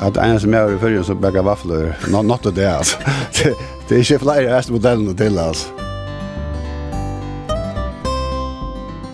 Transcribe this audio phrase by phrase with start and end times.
[0.00, 2.96] at en som är i fyrjen som bækker vafler, Not, not to det altså.
[3.36, 3.54] det,
[3.88, 5.68] det är inte fler resten modellen till alltså.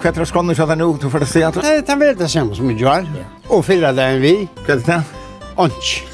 [0.02, 1.40] Kvätter och skånden så att han är ogtog för det se?
[1.40, 3.06] Nej, det är det samme som vi gjør.
[3.48, 4.34] Og fyra det enn vi.
[4.66, 5.02] Hva er det?
[5.56, 6.04] Onch.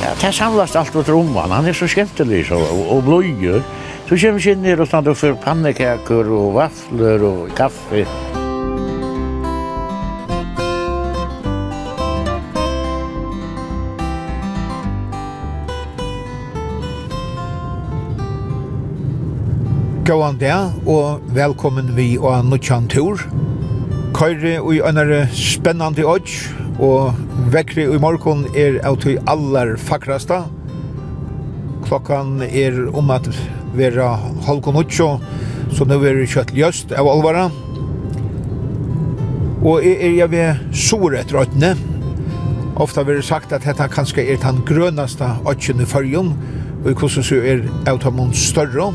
[0.00, 1.50] Ja, det samlas allt åt rumman.
[1.50, 3.62] Han är så skemmtelig så, och, och blöjor.
[4.08, 8.06] Så kommer vi ner och stannar för pannekaker och vafflor och kaffe.
[20.10, 23.20] Gåan der, og velkommen vi og Nuttjan Tur.
[24.14, 26.48] Køyre og ønare spennande odds,
[26.82, 27.14] og
[27.54, 30.40] vekkri i morgon er av til aller fakrasta.
[31.86, 33.28] Klokkan er om at
[33.78, 34.16] vera
[34.48, 35.12] halvkon utsjo,
[35.78, 37.46] så nå er kjøtt ljøst av alvara.
[39.62, 41.76] Og jeg er jeg ved soret røttene.
[42.82, 46.34] Ofta vil sagt at dette kanskje er den grønaste oddsjen i førjen,
[46.84, 48.92] og hvordan så er automon større,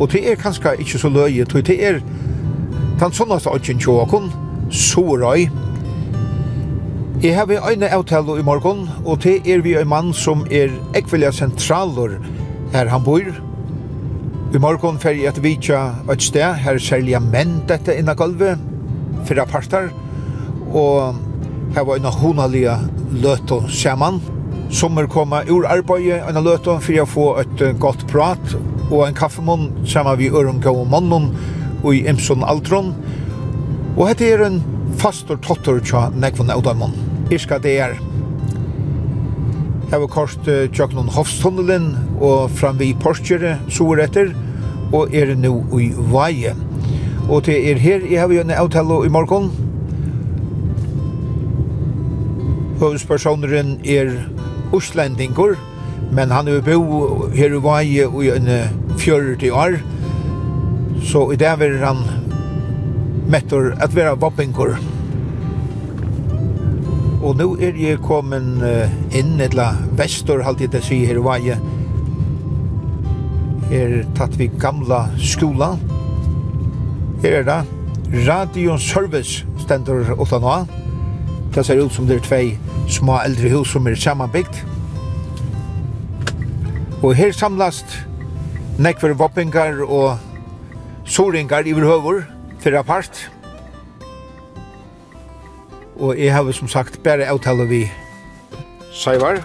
[0.00, 2.00] og det er kanskje ikke så løye, og det er
[3.00, 4.32] den sånnaste åkken tjåkon,
[4.70, 5.48] Sorøy.
[7.22, 10.72] Jeg har vi øyne avtale i morgen, og det er vi en mann som er
[10.94, 12.18] ekvilja sentraler
[12.72, 13.22] her han bor.
[14.54, 15.80] I morgen fer jeg et vidtja
[16.12, 18.60] et sted, her særlig menn dette inna gulvet,
[19.26, 19.88] fyra parter,
[20.70, 21.16] og
[21.74, 22.76] her var en honalige
[23.10, 24.20] løte sammen
[24.74, 28.56] som koma ur arbeidet en løte for å få et godt prat
[28.90, 31.28] og en kaffemån sammen vi Ørunga og mannen
[31.84, 32.90] og i Imson Aldron.
[33.94, 34.58] Og hette er en
[34.98, 36.96] fastor totter tja nekvun Audamon.
[37.30, 37.94] Irska det er.
[39.92, 44.34] Jeg var kort tjøknon Hofstunnelen og fram vi Porsche, sår etter
[44.90, 46.56] og er nå i Vaje.
[47.28, 49.52] Og det er her jeg har jo en avtale i morgen.
[52.82, 54.33] Høvespersoneren er
[54.74, 55.54] Oslendinger,
[56.14, 58.50] men han er bo her i Vaje i en
[58.98, 59.78] 40 år,
[61.04, 62.02] så i det vil han
[63.30, 64.76] mettor at være vapengur.
[67.24, 68.60] Og nå er jeg kommet
[69.16, 71.56] inn, eller vestor, halvtid jeg sier her i Vaje,
[73.72, 75.74] er tatt vi gamla skola.
[77.24, 77.62] Her er det
[78.28, 80.58] Radio Service stendur utan nå.
[81.54, 82.44] Det ser ut som det er tvei
[82.88, 84.64] små eldre hus som er sammanbyggt.
[87.02, 87.98] Og her samlast
[88.78, 90.18] nekver voppingar og
[91.04, 92.22] soringar i høver
[92.60, 93.30] fyrir apart.
[95.96, 97.90] Og jeg har som sagt bare avtale vi
[98.92, 99.42] Saivar.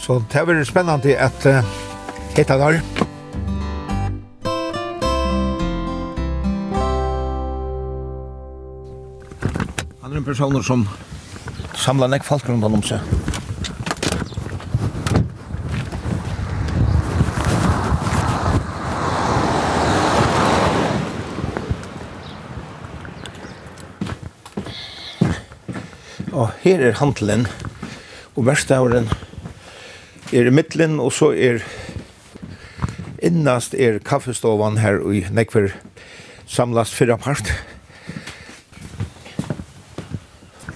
[0.00, 1.62] Så det er veldig spennende at uh,
[2.36, 3.07] hitta der.
[10.18, 10.82] en personer som
[11.78, 12.98] samlar nek folk rundt om seg.
[26.34, 27.46] Og her er handelen,
[28.34, 29.06] og verstavren
[30.34, 31.62] er i middelen, og så er
[33.22, 35.74] innast er kaffestovan her, og nekver
[36.50, 37.54] samlast fyrra part.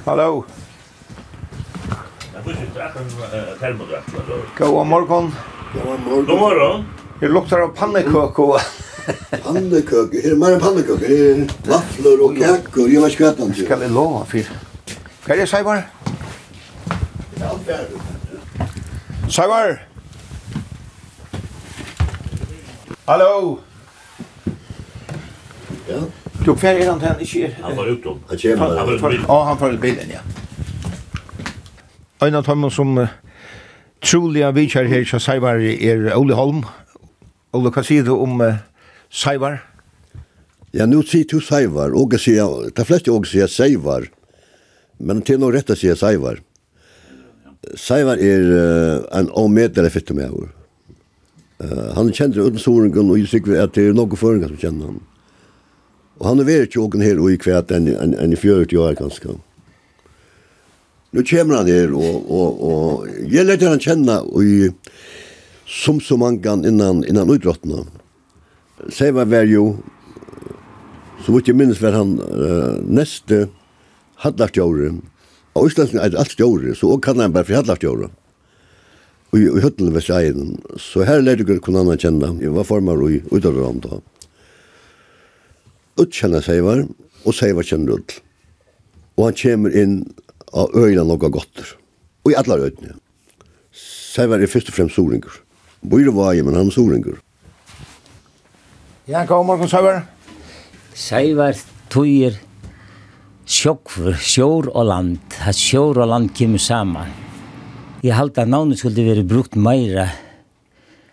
[0.05, 0.45] Hallo.
[4.59, 5.33] God morgon.
[5.73, 6.27] God morgon.
[6.27, 6.85] God morgon.
[7.21, 8.39] Det luktar av pannekøk
[9.45, 11.03] Pannekøk, er det mer enn pannekøk?
[11.07, 11.09] Er
[11.39, 12.89] det vafler og kaker?
[12.91, 13.55] Jeg vet ikke hva det er.
[13.65, 14.51] Skal jeg lova fyr?
[15.23, 15.85] Hva er det, Saibar?
[17.39, 17.71] Er alt.
[19.31, 19.79] Saibar!
[23.07, 23.61] Hallo!
[25.87, 26.03] Ja?
[26.43, 27.53] Du fer er han til han ikke er.
[27.63, 28.17] Han var utom.
[28.29, 28.79] Han kommer.
[28.79, 29.13] Han var utom.
[29.29, 30.23] Ja, han følger bilen, ja.
[32.23, 33.13] Ein av dem som uh,
[34.03, 36.65] troliga vidkjær her til Saivar er Ole Holm.
[37.55, 38.59] Ole, hva sier du om uh,
[39.11, 39.61] Saivar?
[40.75, 44.09] Ja, nu sier du Saivar, og jeg sier, de fleste og sier Saivar,
[44.99, 46.43] men til noe rett å sier Saivar.
[47.79, 50.51] Saivar er uh, en omedelig fytte med over.
[51.63, 54.91] Uh, han kjenner uten soringen, og jeg sikker at det er noen føringer som kjenner
[54.91, 55.03] han.
[56.23, 58.95] Og han er vært tjokken her og i kvæt enn en, en i 40 år
[59.01, 59.35] ganske.
[61.13, 64.71] Nu kommer han her, og, og, og jeg lærte han kjenne i,
[65.67, 67.83] som så mange innan, innan utrottene.
[68.95, 69.75] Seva var jo,
[71.27, 73.49] så vidt jeg minnes var han uh, neste
[74.23, 74.95] hadlarstjåre.
[75.53, 78.13] Og Østlandsen er alt stjåre, så også kan han bare for hadlarstjåre.
[79.35, 80.39] Og i, høttene ved seg,
[80.79, 82.37] så her lærte jeg kunne han kjenne.
[82.39, 84.01] Jeg var formar i utdrottene da
[86.01, 86.85] utkjenner seivar,
[87.25, 88.19] og seivar kjenner ut.
[89.19, 89.97] Og han kommer inn
[90.53, 91.65] av øyne noe godt.
[92.25, 92.97] Og i alle øyne.
[93.73, 95.33] Seivar er først og fremst soringer.
[95.83, 97.19] Bøyre var men han er soringer.
[99.09, 100.05] Ja, hva er morgen, Seivar?
[100.95, 101.57] Seivar
[101.91, 102.37] tøyer
[103.47, 105.39] sjokkfur, sjår og land.
[105.47, 107.11] At sjår og land kemur saman.
[108.03, 110.09] Jeg halte at navnet skulle være brukt meira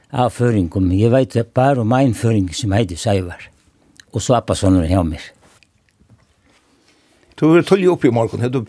[0.10, 0.92] av føringum.
[0.94, 3.50] Jeg vet bare om ein føring som heter Seivar
[4.14, 5.26] og så appa sånn hjá mér.
[7.40, 8.64] Du var tullig opp i morgen, er du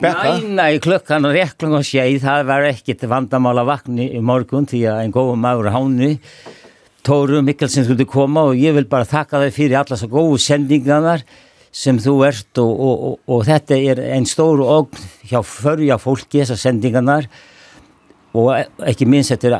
[0.00, 0.34] betta?
[0.36, 4.20] Nei, nei, klokkan og reklung og skjei, det var ikke til vandamal av vakni i
[4.20, 6.16] morgen til jeg en god maur havni.
[7.06, 11.16] Toru Mikkelsen skulle komme, og jeg vil bare takka deg fyrir alla så gode sendingarna
[11.72, 14.96] som þú ert, og, og, og, og þetta er en stór og
[15.30, 17.28] hjá förja fólki þessar sendingarnar
[18.34, 18.50] og
[18.86, 19.56] ekki minst etter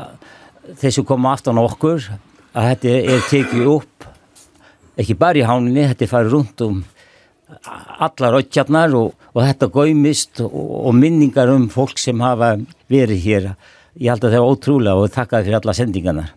[0.79, 2.03] þeir sem koma aftan okkur,
[2.51, 4.10] að þetta er tekið upp,
[4.99, 6.81] Ikke bare i havnene, hette far rundt om
[8.01, 10.51] alla rødtjarnar og, og hette gøymist og,
[10.87, 12.55] og minningar om folk som hava
[12.91, 13.53] veri her.
[13.95, 16.27] Jeg halte det var utrolig og takka for alla sendingarna.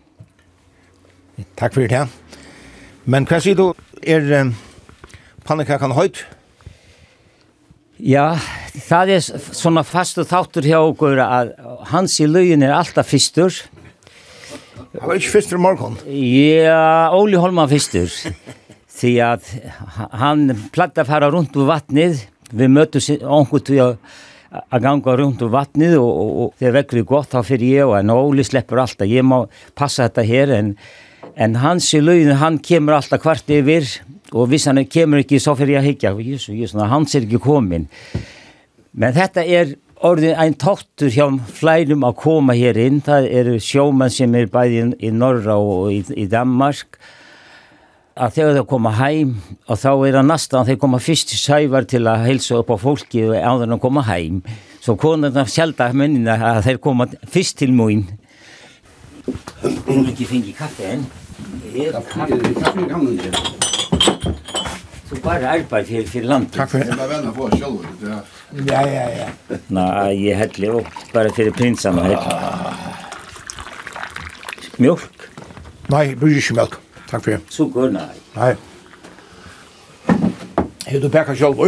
[1.59, 2.05] Takk for det.
[3.05, 3.67] Men hva sier du,
[4.01, 4.53] er um,
[5.47, 6.23] pannekakan høyt?
[7.99, 8.33] Ja,
[8.75, 9.23] det er
[9.55, 11.55] sånne faste tautur hjá okkur at
[11.91, 13.55] hans i løyen er alltaf fyrstur.
[13.55, 13.74] Ja
[14.99, 15.97] Han var ikke fister i morgen.
[16.07, 18.11] Ja, Óli Holman fister.
[18.99, 19.49] Því að
[20.15, 22.21] hann platt að fara rundt úr vatnið.
[22.55, 23.97] Vi möttum onkur til að
[24.55, 27.97] að ganga rundt úr vatnið og, og, og þegar vekkri gott þá fyrir ég og
[27.97, 29.37] en Óli sleppur alltaf, ég má
[29.77, 30.71] passa þetta hér en,
[31.35, 33.87] en hans í lögin hann kemur alltaf kvart yfir
[34.33, 37.41] og viss hann kemur ekki, så fyrir ég að higgja Jesus, Jesus, hans er ekki
[37.43, 37.89] komin
[38.95, 43.01] men þetta er orðin ein tottur hjá fleirum að koma her inn.
[43.05, 46.99] Það eru sjómenn sem er bæði í Norra og i, i Danmark.
[48.15, 49.33] At þegar þeir koma heim
[49.67, 52.77] og þá er það næstan þeir koma fyrst til sævar til að heilsa upp á
[52.79, 54.39] fólki og áður en að koma heim.
[54.79, 58.07] Så konarna sjelda mennina að þeir koma fyrst til múin.
[59.25, 61.05] Hún vil ekki fengi kaffe enn.
[61.75, 64.64] Kaffe, kaffe, kaffe, kaffe,
[65.15, 66.51] Så bara arbeid til for landet.
[66.51, 66.87] Takk for det.
[66.87, 67.85] Jeg var venner på selv.
[68.67, 69.27] Ja, ja, ja.
[69.69, 70.89] Nei, jeg hettelig opp.
[71.13, 72.39] Bare til prinsene hettelig.
[74.83, 75.27] Mjölk?
[75.93, 76.75] Nei, jeg bruker ikke mjölk.
[77.07, 77.39] Takk for det.
[77.49, 78.09] Sukker, nei.
[78.35, 78.51] Nei.
[80.89, 81.63] Har du baka selv?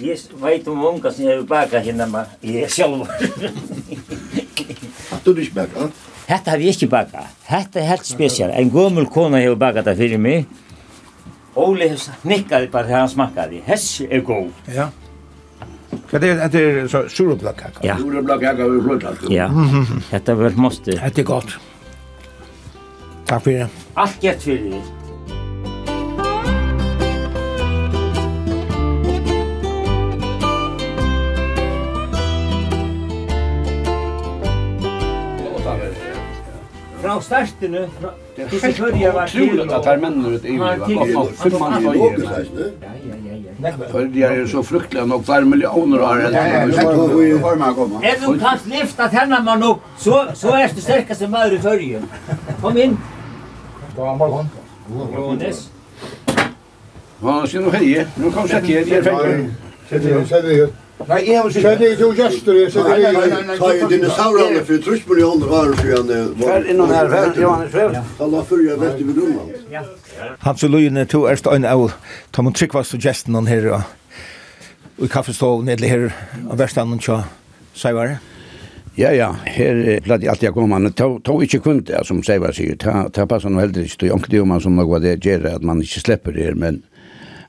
[0.00, 3.04] Jeg vet om unga som jeg har baka henne, men jeg selv.
[5.24, 5.90] Du har ikke baka?
[6.24, 7.28] Hette har vi ikke baka.
[7.52, 8.50] Hette er helt spesial.
[8.56, 10.48] En gommel kona har baka det for meg.
[11.54, 13.62] Ole nickade på att han smakkaði.
[13.66, 14.52] Hess er god.
[14.74, 14.88] Ja.
[16.10, 17.80] Vad det är det så surblökaka.
[17.82, 17.96] Ja.
[17.96, 19.30] Surblökaka vi alt.
[19.30, 19.50] Ja.
[20.10, 20.96] Hetta väl måste.
[20.98, 21.56] Hetta er gott.
[23.26, 23.58] Takk fyrir.
[23.58, 23.68] det.
[23.94, 25.03] Allt gett för det.
[37.14, 37.88] fra startene,
[38.50, 39.40] disse førje var til...
[39.40, 41.92] Det er helt at her mennene ut i var fem ja ja
[43.94, 44.24] øyne.
[44.24, 46.16] Er så fryktelig nok flere millioner år.
[48.02, 50.20] Er du kan lyfta tennene mann opp, så
[50.52, 52.00] er erstu sterkeste maður i førje.
[52.62, 52.98] Kom inn.
[53.96, 54.50] God morgon.
[54.88, 55.38] God morgon.
[57.20, 58.08] Hva skal du heie?
[58.16, 59.50] Nå kom sett her, jeg er ferdig.
[59.90, 60.00] Her,
[60.50, 60.83] her.
[61.08, 61.60] Nei, jag måste...
[61.60, 63.58] Känner inte hur gestor är så det är...
[63.58, 66.34] Ta ju dinosaurarna för trus miljoner var och sedan...
[66.46, 68.02] Här innan här, här, Johannes Fred.
[68.18, 69.50] Alla fyrja vet i Grönland.
[70.38, 71.92] Hans och Lujene, to erst en av
[72.30, 73.82] Tom och Tryggvas her, hon här
[74.96, 76.12] i kaffestålen eller her,
[76.50, 77.24] av värstanen tja
[77.74, 78.16] Saivar.
[78.94, 81.08] Ja, ja, her blad jeg alltid kom, men ta
[81.42, 84.62] ikke kunde, som Seivar sier, ta, ta passan og heldig, det er jo det man
[84.62, 86.84] som noe det gjør, at man ikke slipper det, men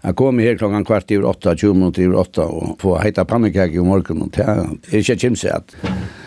[0.05, 3.79] Jeg kom her klokken kvart i 8, 20 minutter i åtta, og få heita pannekake
[3.81, 4.29] om morgenen.
[4.35, 5.73] Det er ikke kjemse at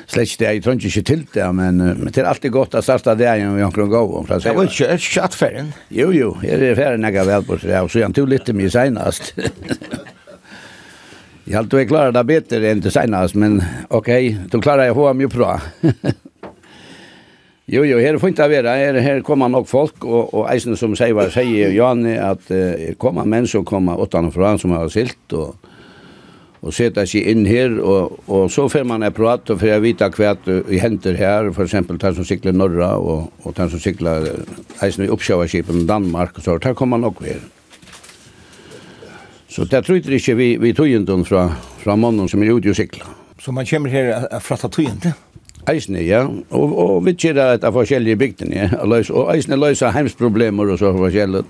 [0.08, 3.14] slett det, jeg tror ikke til det, men, men det er alltid godt å starte
[3.18, 4.02] det igjen vi omkring gå.
[4.32, 5.70] Det var ikke kjatt ferien?
[5.94, 8.50] Jo, jo, her er ferien jeg har vel på seg, og så jeg tog litt
[8.56, 9.34] mye senast.
[11.46, 13.60] jeg har alltid klart det bedre enn til senast, men
[13.94, 14.10] ok,
[14.50, 15.58] du klarer jeg å ha mye bra.
[17.68, 20.76] Jo, jo, her er fint av vera, her, her kommer nok folk, og, og eisen
[20.80, 25.34] som sier hva sier Jani, at uh, kommer menn som kommer utanfra som har silt,
[25.36, 25.68] og,
[26.64, 29.84] og seta seg inn her, og, og så får man en prat, og får jeg
[29.84, 30.32] vite hva
[30.64, 34.30] vi henter her, for eksempel den som sikler Norra, og, og den som sikler
[34.80, 37.44] eisen i oppsjøverskipen Danmark, og så, der kommer nok her.
[39.52, 41.50] Så det tror jeg ikke vi, vi tog fra,
[41.84, 43.12] fra mannen som er ute og sikler.
[43.38, 45.12] Så man kommer her fra tog ikke?
[45.68, 46.22] Eisne, ja.
[46.26, 48.68] Og, og vi kjera et av forskjellige bygden, ja.
[48.84, 51.44] Og eisne løysa heimsproblemer og så forskjellig.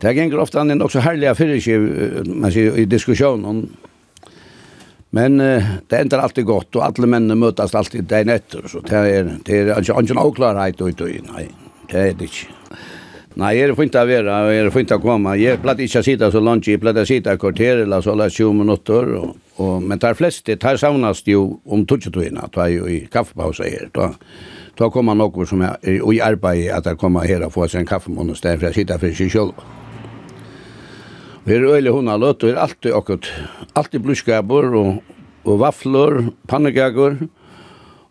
[0.00, 3.66] Det ganger ofte an en også herlig affyrir man sier, i diskusjonen.
[5.16, 9.00] Men uh, det ender alltid godt, og alle mennene møtast alltid deg etter, så det
[9.10, 11.48] er, det er ikke anken avklarhet ut og nei,
[11.90, 12.78] det er det ikke.
[13.40, 15.36] Nei, jeg er fint å være, og jeg er fint å komme.
[15.38, 18.26] Jeg platt ikke å sitte så langt, jeg platt å sitte kvarter eller så la
[18.30, 22.72] 20 minutter, og Og, men tar flest det tar savnast jo om tutsjetøyene, de er
[22.72, 23.90] jo i kaffepausa her.
[23.96, 24.12] Da,
[24.78, 28.30] da kommer noen som er, i arbeid at de kommer her og får seg en
[28.30, 29.66] og sted for å sitte for seg selv.
[31.44, 33.28] Vi er øyelig hun har løtt, og er alltid akkurat,
[33.74, 37.20] alltid bluskaber, og, og vafler, pannekaker,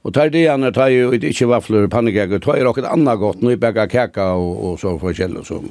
[0.03, 3.58] Og tar det gjerne, tar jo ikke vafler, pannekaker, tar jo akkurat annet godt, når
[3.58, 5.68] jeg bakker kaka og, og så forskjellig som.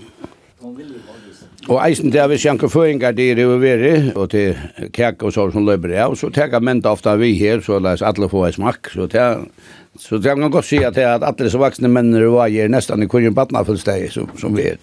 [0.60, 1.07] Kong Vilje.
[1.68, 4.56] Og eisen til hvis janker føringar det er jo veri, og til
[4.94, 8.28] kjæk og så som løper av, så teka menta ofta vi her, så lais alle
[8.32, 9.44] få ei smakk, så teka
[9.98, 13.02] Så det kan godt si at at alle så voksne mennene du var gjer nestan
[13.02, 14.76] i kurjen badna fullsteg som, som vi er.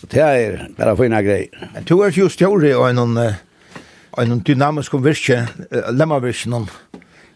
[0.00, 1.48] Så det er bare fina greier.
[1.74, 3.18] Men du er jo stjåri og en,
[4.18, 5.46] en dynamisk virke,
[5.94, 6.66] lemmavirke noen,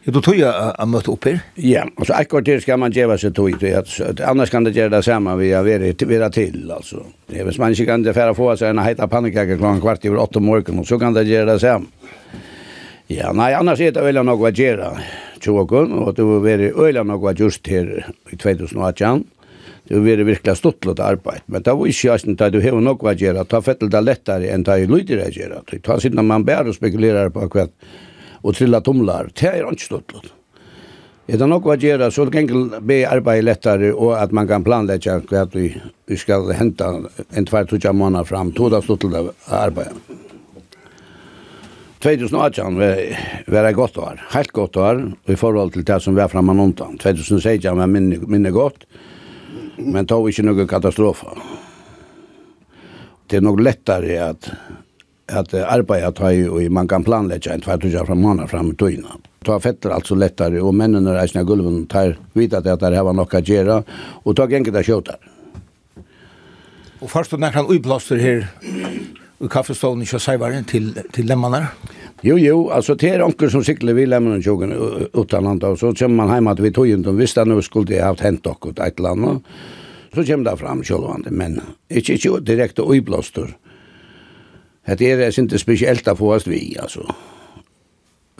[0.04, 1.40] Ja, du tog jag att möta upp er?
[1.54, 4.20] Ja, och så ett kvarter ska man geva sig tog det.
[4.26, 6.70] Annars kan det göra det samma vi har varit vidare till.
[6.70, 7.06] Alltså.
[7.32, 10.40] Även man inte kan det färra få sig en heta pannkaka klockan kvart över åtta
[10.40, 11.86] morgon och så kan det göra det samma.
[13.06, 14.98] Ja, nej, annars är det väl något att göra.
[15.40, 19.24] Tjåkon, och det var väldigt öjla något just här i 2018.
[19.88, 23.20] Det var virkelig stortlått arbeid, men det var ikke jæsten da du har nok att
[23.20, 23.44] göra.
[23.44, 25.62] ta fettel det lettere enn det jeg lyder det gjerra.
[25.82, 27.66] Ta sitt man bærer og spekulerer på hva
[28.42, 29.30] og trilla tumlar.
[29.34, 30.32] Det er ikke stått.
[31.30, 34.64] Er det noe å gjøre, så det kan be arbeid lettere, og at man kan
[34.66, 35.68] planlegge hva vi,
[36.10, 36.88] vi skal hente
[37.30, 39.94] en tvær tøtja måneder fram, to da stått til arbeid.
[42.02, 43.00] 2018 var,
[43.54, 46.98] var et godt år, helt godt år, i forhold til det som var framme undan.
[46.98, 48.82] 2016 var minne, minne godt,
[49.78, 51.36] men det var ikke noe katastrofe.
[53.30, 54.50] Det er nok lettere at
[55.32, 59.06] att arbeta ta ju och man kan planlägga en tvärtuja från månader fram i tiden.
[59.44, 63.12] Ta fetter alltså lättare och männen när reisna gulven tar vita att det här var
[63.12, 63.82] något att göra
[64.24, 65.16] och ta gänget där skjuter.
[66.98, 68.46] Och först när han uppblåster här
[69.44, 71.66] i kaffestånden så säger varje till till lämmarna.
[72.24, 74.72] Jo, jo, alltså det er onkel som cyklar vi lemmene och tjogen
[75.14, 78.04] utan och så kommer man hem att vi tog inn, hvis det nå skulle det
[78.04, 79.42] haft dere och eller annet,
[80.14, 82.94] Så kommer det fram självande, men inte, ikke direkt och.
[84.86, 87.14] Det er det inte speciellt att få oss vi altså.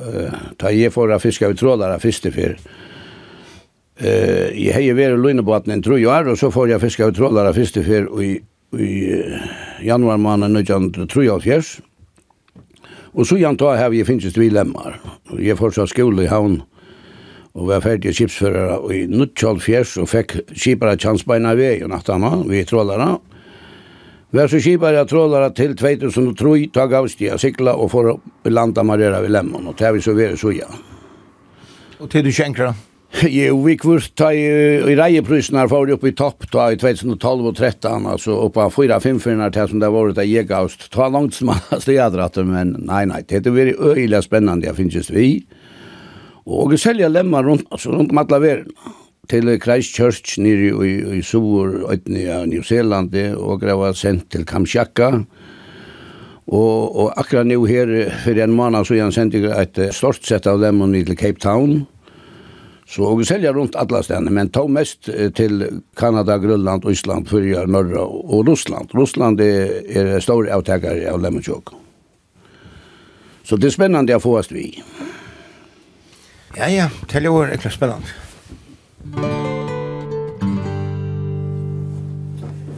[0.01, 2.59] Eh ta ge förra fiska vi trålare först för.
[3.97, 7.05] Eh jag har ju vært lugn på att den tror jag så får jeg fiske
[7.05, 8.41] av trålare först fyr i
[8.79, 9.37] i uh,
[9.83, 11.81] januar måned jag tror jag fjärs.
[13.15, 15.01] Och så gjerne tar här vi finnes vi lemmer.
[15.31, 16.63] Jeg jag får så skola i havn
[17.55, 22.65] og var ferdig skipsførere i Nuttjall Fjers og fikk skipere tjansbeina ved og nattana, vi
[22.65, 23.19] trålere,
[24.33, 29.31] Vær så skipar jag trålare till 2003 tag avstia sikla och får landa marera vid
[29.31, 30.67] Lemmon och tävvis så vare så ja.
[31.99, 32.75] Och till du känkra?
[33.23, 38.07] Jo, vi kvart ta i rejeprysnar får upp i topp ta i 2012 och 13
[38.07, 40.91] alltså upp 4 5 förnar til som det var att i gaust.
[40.93, 41.49] Ta långt som
[41.81, 45.47] stjadrat men nej nej det är väldigt öjla spännande jag finns Og vi.
[46.45, 48.73] Och sälja lemmar runt alltså runt om alla världen
[49.31, 51.99] til Christ Church nere i, i Sur, i
[52.47, 55.12] New Zealand, og grava sendt til Kamshaka.
[56.52, 57.93] Og, og akkurat nå her,
[58.25, 61.85] for en måned, så jeg sendte et stort sett av dem nere til Cape Town.
[62.93, 65.07] Så og selja rundt alla stedene, men tog mest
[65.38, 65.62] til
[65.97, 68.91] Kanada, Grønland, Island, Fyrja, Norra og Russland.
[68.95, 71.73] Russland er, er stor avtekare av Lemmenchok.
[73.47, 74.67] Så det er spennende å få oss vi.
[76.59, 78.22] Ja, ja, det er jo spennende.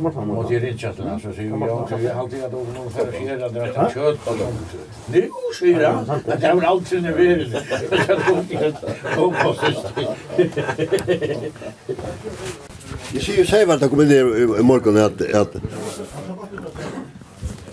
[0.05, 3.13] Och det är inte Richard alltså så jag har jag alltid att de någon för
[3.13, 4.53] sig där det är kött på dem.
[5.13, 5.95] Nu säger jag
[6.27, 9.21] att jag har alltid när vi är det.
[9.21, 9.77] Och på sig.
[13.13, 15.57] Jag ser ju själv att jag kommer ner i morgon att att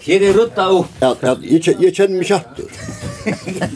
[0.02, 0.88] Her er rutta opp.
[1.00, 2.70] Ja, ja, jeg kjenner meg kjattur.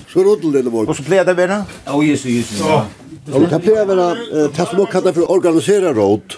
[0.09, 0.89] Så ruttel det i morgen.
[0.89, 1.59] Og så pleier det å være?
[1.85, 2.31] Å, jesu.
[2.33, 2.63] Jesus.
[3.27, 3.97] Ja, det blir väl
[4.51, 6.33] det som också kallas för organisera råd.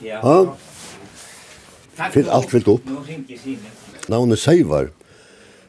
[0.00, 0.56] Ja.
[2.12, 2.80] Fyll alt fyllt upp.
[4.08, 4.90] Navnet Seivar.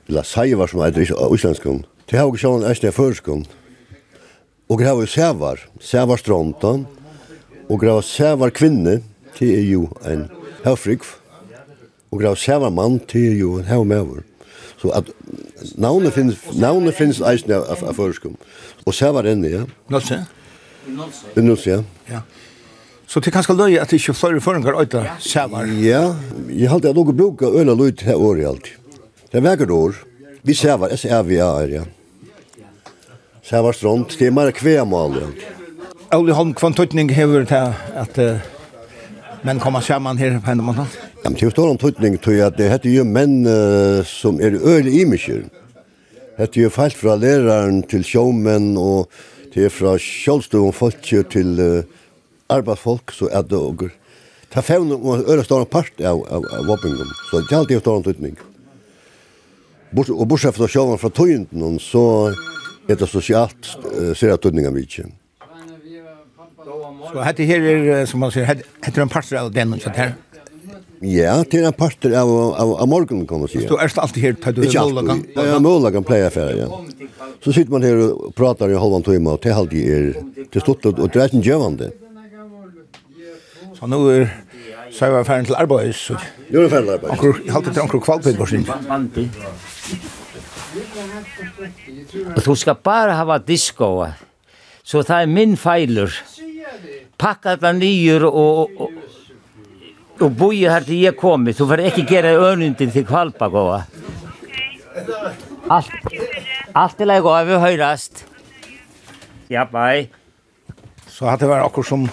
[0.08, 1.84] Eller Seivar som heter i Íslandskum.
[2.06, 3.46] Det har också en ästna förskum.
[4.68, 6.88] Og det har ju sævar Seivar Strontan.
[7.68, 9.02] Och det har Seivar kvinne.
[9.40, 10.30] Det er jo en
[10.64, 11.06] høfrikv,
[12.12, 13.00] og det har Seivar man.
[13.12, 14.24] Det är ju en høvmøver.
[14.82, 15.04] Så at
[15.76, 18.38] navnet finnes, navnet finnes eisne av, av, av förskum.
[18.86, 19.64] og sævar inne, ja.
[19.90, 20.37] Nå sånt.
[20.88, 21.82] I Nulse, ja.
[22.10, 22.22] Ja.
[23.08, 25.68] Så det er kanskje løy at det ikke er flere føringer øyta sævar?
[25.84, 26.16] Ja,
[26.52, 28.74] jeg halte at dere bruker øyla løy til her året alltid.
[29.32, 29.94] Det er vekkert år.
[30.44, 31.84] Vi sævar, S-E-V-A-R, ja.
[33.44, 35.28] Sævar stront, det er mer kvemal, ja.
[36.16, 38.44] Ole Holm, hva tøytning hever til at uh,
[39.44, 40.88] menn kommer sammen her på en måte?
[41.24, 44.04] Ja, men det er jo stor om tøytning, tror at det heter jo menn uh,
[44.08, 45.04] som er øyne i.
[45.04, 45.42] Det
[46.38, 49.12] heter jo feilt fra læreren til sjåmenn og
[49.54, 51.00] Det er fra sjølvstående folk
[51.32, 51.98] til uh,
[52.54, 53.90] arbeidsfolk, så er det og
[54.48, 58.06] Ta fevn og øra stor part av, av, av våpengum, så det er alltid stor
[58.06, 58.38] tøytning.
[59.92, 62.04] Bort, og bortsett fra sjølvan fra tøynden, så
[62.88, 65.10] er det sosialt uh, ser jeg tøyninga mykje.
[67.08, 70.16] Så hette her er, som man sier, hette er en part av den, så her?
[71.06, 73.62] Ja, det er en parter av, av, av morgenen, kan man si.
[73.70, 75.28] Du er alltid her, tar du Ikke alltid.
[75.36, 76.68] Ja, ja, målagan pleier jeg ja.
[77.44, 80.12] Så sitter man her og prater i halvan timme, og til alltid er
[80.50, 81.92] til stort, og det er ikke gjøvande.
[83.78, 84.30] Så nå er
[84.98, 85.94] så jeg var ferdig til arbeid.
[85.94, 86.16] Så...
[86.50, 87.12] Jo, det er ferdig til arbeid.
[87.14, 88.66] Anker, jeg halte til anker kvalpid, bare sin.
[92.36, 94.08] Og Du skal bare hava disco,
[94.84, 96.14] så det er min feiler.
[97.18, 99.07] Pakka den nyer og, og
[100.22, 103.82] og boi her til jeg kommer, så får jeg ikke gjøre øvnundin til kvalpa gåa.
[105.70, 105.92] Alt,
[106.76, 108.24] alt er gåa, vi høyrast.
[109.50, 110.08] Ja, bye.
[111.08, 112.08] Så hadde det vært akkur som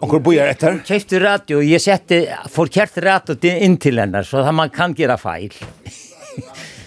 [0.00, 0.78] Onkur bojar etter?
[0.88, 5.52] Kjefti radio, jeg sette forkert radio inn til henne, så man kan gjøre feil.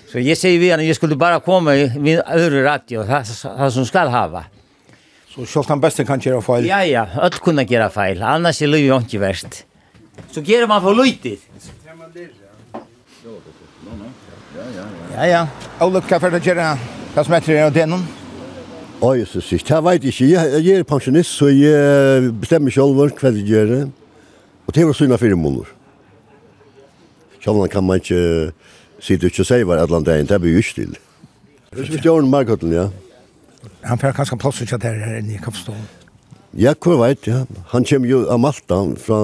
[0.10, 3.22] så jeg sier vi henne, jeg skulle bare komme við øvre radio, det
[3.76, 4.48] som skal hava.
[5.30, 6.66] Så sjálft han beste kan gjøre feil?
[6.66, 9.62] Ja, ja, öll kunna gjøre feil, annars er livet ikke verst
[10.32, 11.38] så ger man för lite.
[15.16, 15.48] Ja, ja.
[15.80, 16.60] Olle, hva for det gjør
[17.14, 18.04] Hva som heter det av denen?
[19.04, 19.76] Å, Jesus, ikke.
[19.76, 20.28] Jeg vet ikke.
[20.64, 23.74] Jeg er pensjonist, så jeg bestemmer selv hva det gjør.
[24.66, 25.70] Og det var sånn fire måneder.
[27.44, 28.54] Selv kan man ikke
[29.04, 30.96] sitte ikke og si hva et eller annet Det blir jo ikke til.
[31.74, 32.88] Hvis vi gjør den markøtten, ja.
[33.84, 35.86] Han får kanskje plass ikke der her inne i kappstålen.
[36.58, 37.44] Ja, hva vet, ja.
[37.74, 39.20] Han kommer jo av Malta fra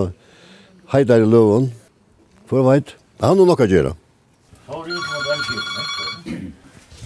[0.89, 1.69] heidar i løven.
[2.49, 3.93] For veit, han har nok å gjøre.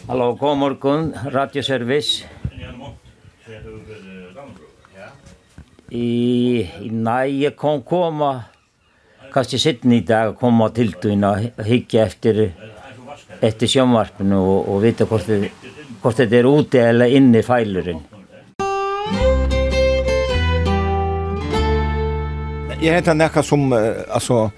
[0.07, 2.29] Hallo, god morgen, radioservice.
[5.93, 6.07] I,
[6.63, 8.31] i, nei, jeg kan komme,
[9.35, 12.41] kanskje sitten i dag, komme til døgn og hikke efter,
[13.43, 18.01] efter sjømvarpen og, og vite hvordan det, det er ute eller inne i feileren.
[22.83, 23.79] Jeg heter Nekka som uh,
[24.11, 24.49] altså,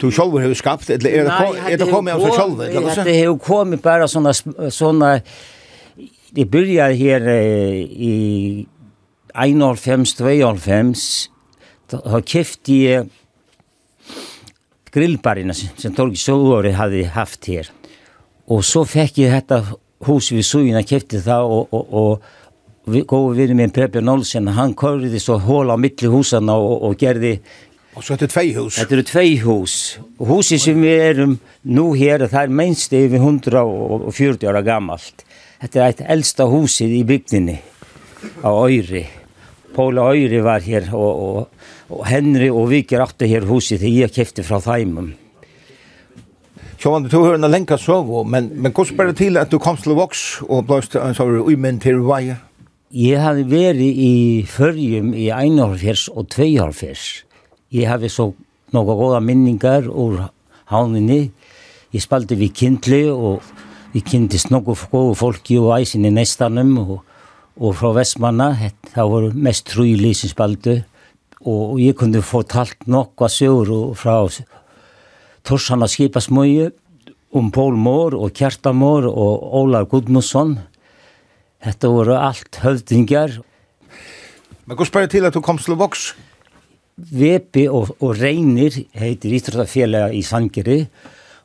[0.00, 3.04] Du själv har skapt, eller er det är det kommer av seg själv eller så?
[3.04, 4.32] Det har kommit bara såna
[4.70, 5.20] såna
[6.30, 8.66] det börjar här i
[9.34, 13.02] 91 92 har köpt i
[14.92, 17.70] grillbarina som Torg Sovore hade haft här.
[18.46, 19.66] Och så fick jag detta
[20.06, 22.22] hus vid Sujna köpte det och, och, och,
[22.88, 27.02] går vi med Preben Nolsen, han körde så hål av mitt i husen och, och
[27.02, 27.38] gjorde
[27.98, 28.76] Og så heter det tvei hus.
[28.78, 29.98] Det er tvei hus.
[30.22, 31.18] Huset som vi är
[31.64, 35.24] nå her, det er minst är 140 år gammalt.
[35.62, 37.58] Det er et eldsta huset i bygdene
[38.44, 39.02] av Öyri.
[39.74, 41.48] Paul Öyri var her, og, og,
[41.90, 45.14] og Henry og Viker Atte her huset i jag käfte fra Thaimann.
[46.78, 49.92] Sjóvan, du hör en lenka sögu, men, men hur spär det till du kom til
[49.92, 52.36] Vox och blåst en sån ujmen till Vaja?
[52.88, 57.26] Jeg hadde vært i Førjum i 41 og 42.
[57.68, 58.30] Jeg hadde så
[58.72, 60.22] noen gode minninger ur
[60.72, 61.18] havnene.
[61.92, 63.44] Jeg spalte vi kindle, og
[63.92, 67.02] vi kindtes noen gode folk i eisen i Nestanum, og,
[67.60, 68.54] og fra Vestmanna.
[68.88, 70.78] Det var mest trulig som spalte.
[71.44, 74.16] Og jeg kunne fortalt noen sør fra
[75.44, 76.72] Torshanna Skipasmøye
[77.36, 80.56] om Paul Mår og Kjarta Mår og Olar Gudmundsson.
[81.64, 83.40] Hetta var alt høvdingar.
[84.68, 86.12] Men hva spør til at du kom til Vox?
[86.98, 89.64] Vepi og, og Reinir heitir Ítrata
[90.10, 90.80] i Sangeri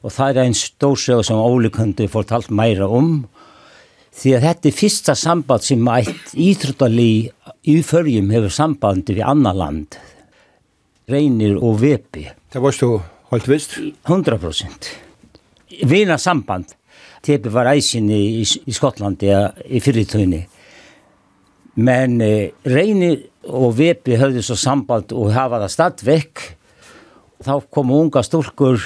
[0.04, 3.28] og það er ein stórsög som Óli kundi fortalt meira om
[4.13, 7.30] því að þetta er fyrsta samband sem eitt Íþróttali
[7.69, 9.97] í förjum hefur sambandi við annar land
[11.10, 12.99] Reinir og Vepi Það varst du
[13.32, 13.78] holdt vist?
[14.10, 14.91] 100%
[15.89, 16.76] Vina samband
[17.23, 20.43] tepe var eisen i, i, i Skottland ja, i fyrirtøyni.
[21.84, 23.15] Men eh, Reini
[23.49, 26.43] og Vepi høyde så samband og hava det stadvekk.
[27.43, 28.79] Þá kom unga stolkur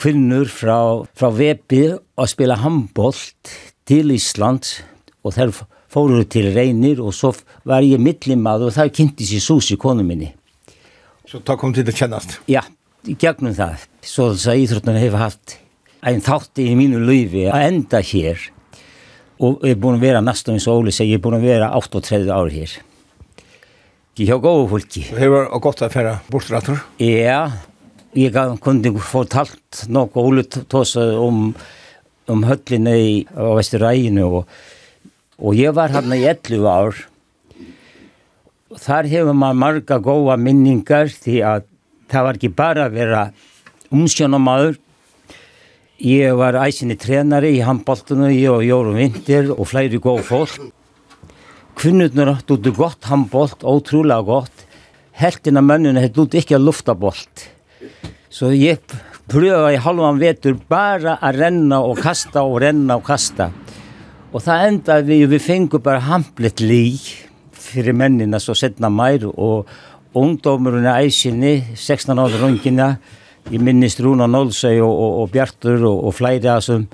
[0.00, 0.78] kvinnur fra,
[1.14, 3.54] fra Vepi og spela handbolt
[3.86, 4.66] til Island
[5.24, 5.54] og þær
[5.94, 7.30] fóru til Reinir og så
[7.68, 10.32] var ég midlimad og þær kynnti sig sus i konu minni.
[11.28, 12.40] Så ta kom til det kjennast?
[12.50, 12.64] Ja,
[13.06, 13.86] gegnum það.
[14.02, 15.56] Så, þess að íþróttan hefur haft
[16.04, 18.40] en tatt i min liv er enda her.
[19.42, 22.74] Og jeg burde være nesten så ålig, så jeg burde være 38 år her.
[24.14, 24.90] Jeg har gått folk.
[24.94, 26.78] Du har gått affæra bortrater?
[27.02, 27.48] Ja,
[28.14, 28.30] jeg
[28.62, 30.84] kunne fortalt noe ålig um,
[31.24, 31.40] om,
[32.30, 34.20] om høttene i Vestereien.
[34.22, 34.44] Og,
[35.40, 37.02] og jeg var her i 11 år.
[38.84, 41.66] Þar hefur maður marga góða minningar því að
[42.10, 43.26] það var ekki bara að vera
[43.94, 44.78] umsjónamaður
[46.02, 50.56] Jeg var eisende trenare i handballtene, jeg og Jørgen Vinter og flere gode folk.
[51.78, 54.64] Kvinnerne hadde godt handballt, utrolig godt.
[55.14, 57.46] Helten av mennene hadde ikke luftabolt.
[58.26, 58.82] Så jeg
[59.30, 63.52] prøva i halvan vetur bara að renna og kasta og renna og kasta.
[64.34, 66.98] Og það enda vi, vi fengur bara hamplet lí
[67.54, 69.70] fyrir mennina så setna mær og
[70.14, 72.96] ungdomurinn eisini, 16 ára rungina,
[73.52, 76.86] Jeg minnes Rona Nålsøy og, og, og Bjartur og, og flere som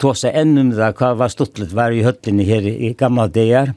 [0.00, 3.74] tog seg enda om det, hva var stuttlet var i høttene her i gamle dager.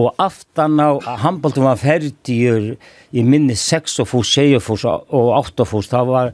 [0.00, 5.32] Og aftan av handbolten var ferdig, jeg minnes 6 og fos, 6 og fos og
[5.36, 6.32] 8 og fos, da var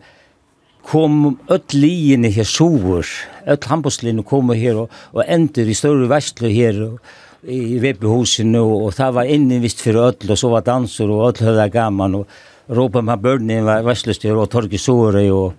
[0.88, 3.06] kom öll linjene hér súur,
[3.46, 7.00] öll handboltslinjene komu hér og, og endur í stóru vestlu hér og,
[7.44, 11.26] í VP-husene og, og, það var inni vist var öll og svo var dansur og
[11.28, 15.54] öll höfða gaman og ropar man bønnen var vestløstyr og Torgi Sore og,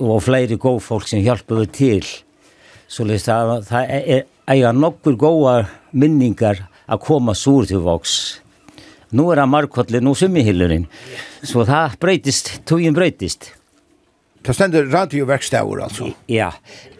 [0.00, 2.06] og flere gode folk som hjelper til.
[2.88, 8.40] Så det er eiga nokkur gode minningar að koma sur til voks.
[9.16, 10.86] Nå er det markotlet, nå summihilleren.
[11.42, 13.52] Så det breytist, togjen breytist.
[14.46, 16.12] Det stender radioverkstaver altså?
[16.30, 16.52] Ja,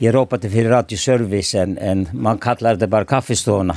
[0.03, 3.77] jeg ropar til fyrir radioservice, en, en man kallar det bare kaffestående.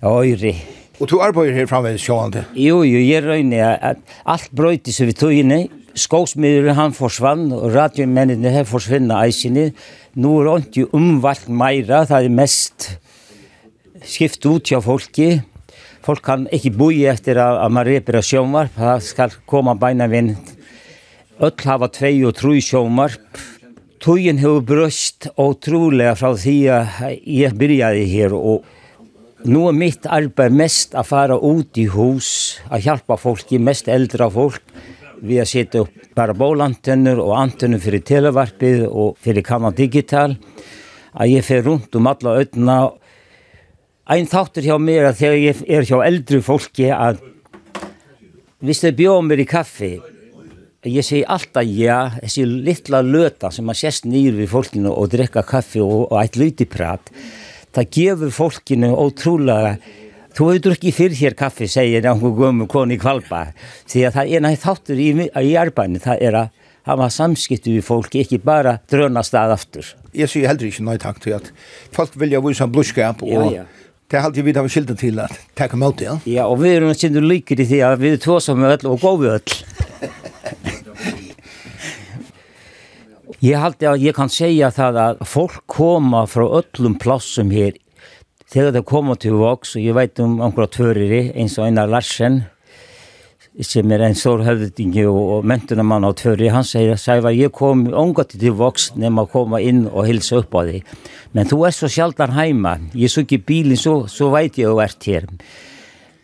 [0.00, 0.54] Øyri,
[1.00, 2.42] Og du arbeider her framveis sjående?
[2.52, 5.60] Jo, jo, jeg røyne at alt brøyte seg við togene.
[5.96, 9.70] Skogsmyrer han forsvann, og radiomennene her forsvinna eisene.
[10.20, 12.90] Nå er ikke umvalgt meira, det er mest
[14.04, 15.46] skift ut hjá folket.
[16.04, 20.08] Folk kan ikke bo i etter at man reper av sjånvarp, da skal komme beina
[20.08, 20.36] vind.
[21.40, 23.40] Øtl hava tvei og tru sjånvarp.
[24.00, 28.68] Tøyen har brøst utrolig fra tida jeg byrjaði her, og
[29.48, 34.26] Nu er mitt arbeid mest å fara ut i hus, å hjálpa folk, mest eldre
[34.32, 34.60] folk,
[35.24, 40.36] vi har sett upp parabolantenner og antenner fyrir televarpið og fyrir kanal digital.
[41.16, 42.78] Að ég fer rundt um alla öðna.
[44.12, 47.20] Ein þáttur hjá mér að þegar ég er hjá eldri fólki að
[48.60, 49.94] hvis þau bjóða mér í kaffi,
[50.84, 55.44] ég segi alltaf ja, þessi litla löta sem að sérst nýr við fólkinu og drekka
[55.48, 57.08] kaffi og, og eitt prat
[57.76, 59.78] det gjør folkene utrolig
[60.36, 63.48] Du har jo drukket fyrir her kaffe, sier noen gommel kone i Kvalpa.
[63.82, 67.66] Så jeg tar en av hattur i, i arbeidet, det er at han var samskitt
[67.68, 69.84] i folk, ikke bare drøna stad aftur.
[70.14, 71.50] Jeg sier heller ikke nøy takk til at
[71.94, 73.66] folk vilja vise en blodskap, og ja, ja.
[74.10, 76.16] Det er alltid vi har skilden til at takk om alt, ja?
[76.26, 78.94] Ja, og vi er noen kjenner lykker i det, vi er to som er ødel
[78.94, 79.89] og gode ødel.
[83.40, 87.72] Jeg, halte, jeg kan segja det at folk kommer fra öllum plassum her.
[88.52, 92.42] Til det kommer til Vox, og jeg vet om omkra tvører, en som Einar Larsen,
[93.64, 97.86] som er en stor høvding og mentene á har tvører, han sier, sier jeg kom
[97.88, 100.84] omgått til Vox når man kommer inn og hilser opp av deg.
[101.32, 104.76] Men du er så sjaldan heima, jeg så ikke bilen, så, så vet jeg jo
[104.76, 105.24] vært her.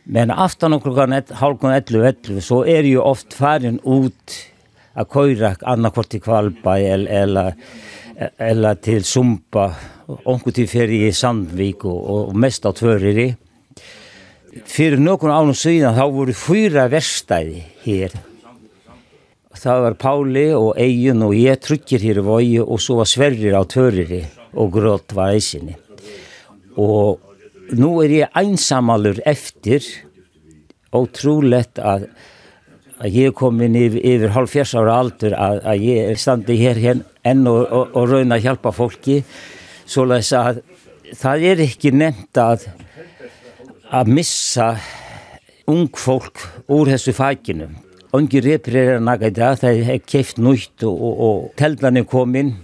[0.05, 4.37] Men aftan og klokkan halvkon 11, 11, så er jo oft færen ut
[4.97, 7.53] a køyra anna kort til Kvalba eller eller
[8.41, 9.69] eller til Sumpa
[10.25, 11.99] onkur til ferie i Sandvik og,
[12.31, 13.29] og mest av tvøreri
[14.65, 18.17] fyrir nokon án og síðan þá voru fyra verstæði her
[19.57, 23.57] það var Páli og Eyjun og ég trykker her i Vogi og svo var Sverrir
[23.57, 24.23] á tvøreri
[24.57, 25.77] og grått var eisinni
[26.81, 27.21] og
[27.77, 29.85] nú er ég einsamalur eftir
[30.97, 32.09] og trúlegt að
[32.97, 37.05] at jeg kom inn over halvfjerds år alder, at, at jeg er standi her igjen
[37.27, 39.21] enn og, og, og røyna hjelpa folki,
[39.87, 40.63] så leis at
[41.17, 42.69] það er ekki nevnt að
[43.87, 44.73] að missa
[45.71, 47.69] ung folk úr þessu faginu.
[48.17, 52.55] Ungi reparerar naga í dag, það er keift nútt og, og, og teldanir kom inn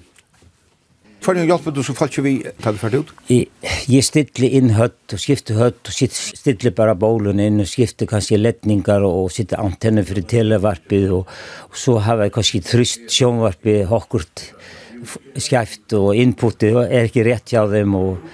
[1.23, 3.11] Hvordan hjelper du så falt ikke vi til det ferdig ut?
[3.31, 3.47] Jeg,
[3.87, 9.07] jeg inn høtt og skifte høtt og stille bare bålen inn og skifte kanskje letninger
[9.07, 11.31] og, og sitte antenner for televarpet og,
[11.71, 14.49] og så har jeg kanskje tryst sjånvarpet hokkert
[15.39, 18.33] skjeft og inputet er ikke rett av dem og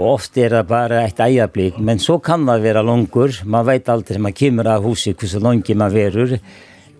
[0.00, 3.42] Og ofte er det bare et eierblikk, men så kan det være langer.
[3.44, 6.38] Man vet aldri, man kommer av huset, hvordan langer man verur.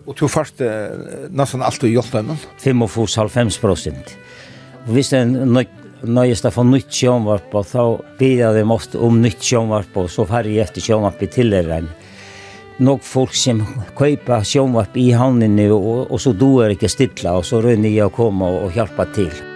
[0.04, 2.36] Og du først eh, nesten alltid hjulpet dem?
[2.60, 4.12] 55 prosent.
[4.86, 5.66] Og hvis det er
[6.08, 7.84] nøyest å få nytt sjønvarp, så
[8.18, 11.90] bidrar det måste om nytt sjønvarp, og så færre etter sjønvarp i tilhøren.
[12.80, 13.60] Nok folk som
[13.98, 18.16] køyper sjønvarp i havnene, og, og så doer ikke stilla, og så rønner jeg å
[18.16, 19.49] komme og, og hjelpe til.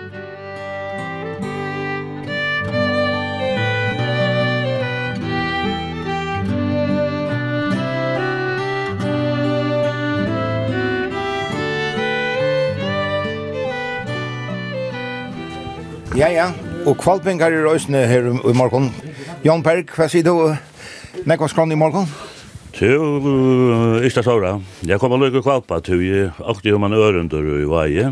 [16.85, 18.91] Og kvalpengar i røysene her i morgen.
[19.45, 20.53] Jan Berg, hva sier du?
[21.25, 22.05] Nekva skrann i morgen?
[22.77, 22.91] Tu,
[24.05, 24.59] ista såra.
[24.85, 28.11] Jeg kommer lukke kvalpa, tu, jeg akti om man ørendur i veie.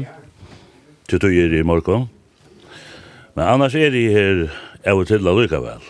[1.04, 2.08] Tu, tu, er i morgon.
[3.36, 4.44] Men annars er jeg her,
[4.86, 5.88] jeg vil til lukka vel.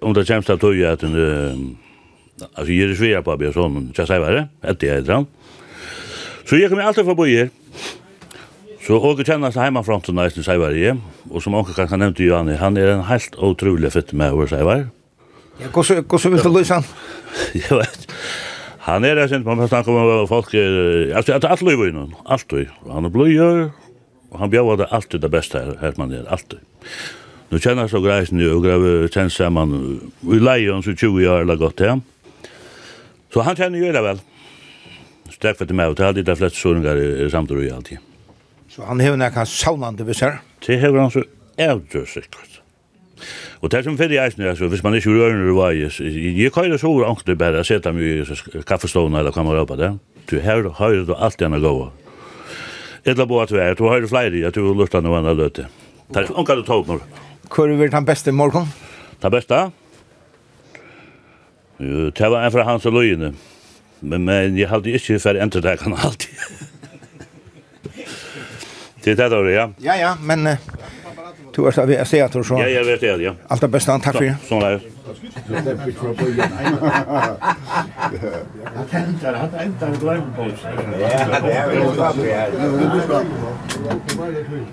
[0.00, 1.76] Om det kjemst av tu, at hun,
[2.54, 5.10] altså, jeg er svira på, jeg er sånn, jeg sier hva det, etter jeg er
[5.10, 5.28] dran.
[6.48, 7.52] Så jeg kommer alltid forbi her.
[8.82, 10.88] Så Åge kjennes seg hjemmefronten av Eisen Seivar i,
[11.30, 14.88] og som Åke kanskje nevnte Johanne, han er en helt utrolig fytt med over Seivar.
[15.62, 16.88] Ja, hvordan vil du løse han?
[17.60, 18.08] Jeg vet.
[18.88, 22.16] Han er det sent, man får snakke om folk, er, altså, at alt løyver innan,
[22.26, 22.74] alt løyver.
[22.90, 23.64] Han er bløyer,
[24.34, 26.58] og han bjør det alltid det beste her, her man er, alltid.
[27.54, 29.76] Nu kjenner så greisen jo, og grev kjenner seg man,
[30.26, 32.00] vi leier hans i 20 år eller godt til
[33.30, 34.28] Så han kjenner jo det vel.
[35.30, 38.11] Stekk for til meg, og til alltid de fleste såringer er samtidig alltid.
[38.72, 40.38] Så han hevur nakka saunande við sær.
[40.64, 41.22] Te hevur han so
[41.60, 42.60] eldur sikkert.
[43.62, 45.72] Og det som fyrir eisen er, hvis man ikke rører i vei,
[46.40, 49.78] jeg køyre så over ankter bare, jeg setter meg i kaffestående eller hva man røper
[49.78, 49.90] det,
[50.30, 51.74] du her høyre du alltid enn å gå.
[53.12, 55.68] Etla bo at du er, du høyre flere, jeg tror lurtan og anna løte.
[56.08, 57.04] Det er onka du tog mor.
[57.52, 58.66] Hvor er den beste morgon?
[59.22, 59.62] Den beste?
[61.82, 63.34] Jo, det var en fra hans og løyene.
[64.00, 66.71] Men, men jeg hadde ikke for entertekene alltid.
[69.04, 69.68] Det er det ja.
[69.82, 70.56] Ja, ja, men uh,
[71.56, 72.54] du har sagt att säga at du så.
[72.54, 73.34] Ja, jeg vet det, ja.
[73.48, 74.36] Alt det bästa, Takk for det.
[74.48, 74.80] Så er
[78.74, 80.74] Jag tänkte att han inte hade glömt på sig.
[81.00, 81.68] Ja, det är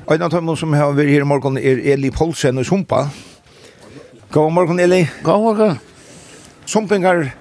[0.07, 3.09] väl En av dem som har vært her i morgen er Eli Polsen og Sumpa.
[4.31, 5.07] God morgen, Eli.
[5.23, 5.79] God morgen.
[6.65, 7.31] Sumpingar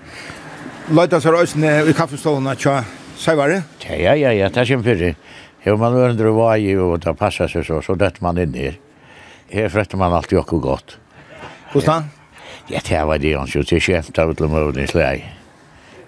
[0.89, 2.79] Leita seg røysene i kaffestålene tja,
[3.21, 3.59] sier var det?
[3.85, 5.11] Ja, ja, ja, det er kjempefyrre.
[5.63, 8.79] Jo, man undrar vad ju och det passar sig så, så dött man in i.
[9.51, 10.99] Här frätte man allt jock och gott.
[11.73, 12.05] Kostan?
[12.67, 14.87] Ja, det var det han skulle kämpa ut med orden i.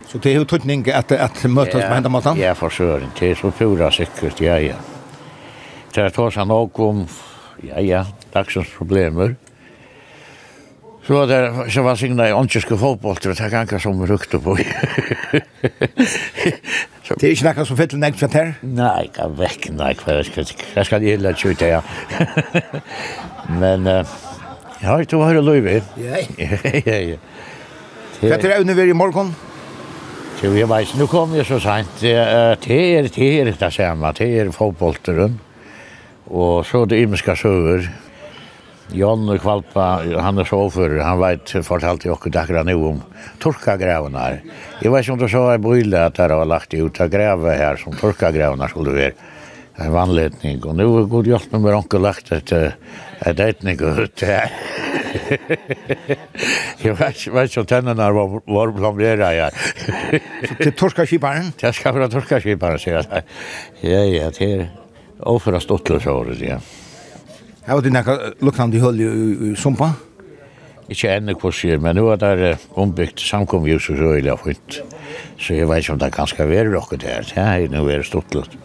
[0.07, 2.39] Så det är ju att, att mötas med hända matan?
[2.39, 3.11] Ja, för sören.
[3.19, 4.75] Det är så pura säkert, ja, ja.
[5.95, 7.07] Det är tås han åk om,
[7.69, 9.37] ja, ja, dagsens problemer.
[11.07, 14.59] Så där så var signa i onkeske fotboll, det kan kanske som rukte på.
[17.11, 17.17] Så.
[17.19, 18.53] Det er ikke nekka som fyller nek for her?
[18.63, 21.81] Nei, ikke vekk, nei, hva skal jeg skal lade kjøte, ja.
[23.63, 24.13] Men, uh,
[24.79, 25.81] ja, du har jo løyve.
[25.99, 27.17] Ja, ja, ja.
[28.21, 29.35] Hva er det under i morgen?
[30.39, 31.91] Jo, jeg vet, nå kom jeg så sent.
[31.99, 35.35] Det er det er det samme, det er fotbollteren.
[36.31, 37.91] Og så det imenska søver.
[38.97, 39.89] Jon Kvalpa,
[40.23, 43.03] han er sjåfør, han vet, fortalte jo akkurat akkurat nå om
[43.43, 44.41] torkagravene her.
[44.83, 47.55] Jeg vet ikke om du så i bøyle at det var lagt ut av greve
[47.59, 49.31] her som torkagravene skulle være
[49.81, 50.59] en vannledning.
[50.67, 54.53] Og nå er god hjelp med onke lagt et, et etning ut her.
[56.85, 59.63] jeg vet ikke om tennene var, var plomberet her.
[60.49, 61.55] så til torkagivaren?
[61.61, 63.25] Det skal være torkagivaren, sier jeg.
[63.87, 64.69] Ja, ja, det er
[65.31, 66.41] overstått til så året.
[66.45, 66.61] Ja.
[67.67, 69.93] Her var det nekka lukknande hull i sumpa?
[70.91, 74.81] Ikke enda kursier, men nu er det ombyggt samkomhjus og så illa fint.
[75.39, 77.33] Så jeg vet ikke om det kan skal være rokket der.
[77.37, 78.57] Ja, nu er det stort lutt.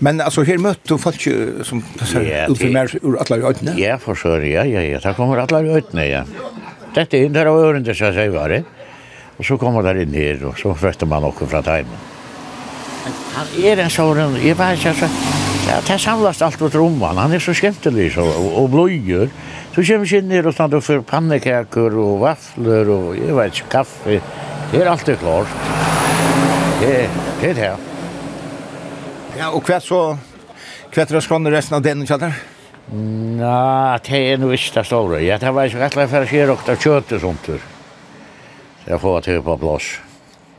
[0.00, 1.22] Men altså, her møtte du folk
[1.66, 3.74] som passar ut för mer ur atler i ötna.
[3.78, 6.24] Ja, for så ja, ja, ja, där kommer alla ötna, ja.
[6.94, 8.64] Dette er inn der av øren, det skal jeg var det.
[9.38, 11.96] Og så kommer der inn her, og så frøtter man också fra tajmen.
[13.34, 17.18] Han er en sånn, jeg vet ikke, inte, Ja, det samlas alt åt rumman.
[17.18, 19.28] Han er så skämtelig så, og, og bløyer.
[19.70, 23.68] Så kommer vi inn her og stannar for pannekaker og vafler og jeg vet ikke,
[23.76, 24.20] kaffe.
[24.72, 25.46] Det är alltid klart.
[26.80, 27.76] Det, det er det.
[29.38, 30.16] Ja, og hva så...
[30.90, 32.34] Hva er det kommer resten av denne kjallar?
[32.90, 33.54] Nå,
[34.06, 35.20] det er nog ikke det store.
[35.22, 37.46] Ja, det var ikke rett og slett att köra och ta kött och sånt.
[37.46, 40.00] Så jeg får till på plass.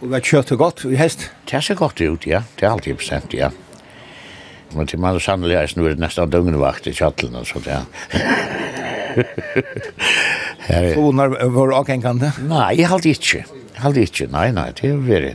[0.01, 1.31] Og hva köttet godt i hest?
[1.51, 2.43] Det ser godt ut, ja.
[2.55, 3.51] Det er alltid bestämt, ja.
[4.75, 7.81] Men til man sannelig er snurret nesten døgnvakt i kjattelen og sånt, ja.
[10.67, 12.31] Her, så unar var avgengande?
[12.47, 13.41] Nei, jeg halte ikke.
[13.43, 14.69] Jeg halte ikke, nei, nei.
[14.77, 15.33] Det er veldig,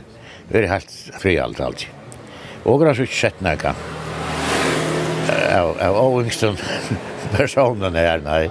[0.49, 1.93] veldig helt fri alt, alltid.
[2.65, 3.75] Og jeg har ikke sett noe.
[5.57, 6.57] Av avgengsten
[7.37, 8.43] personen her, nei.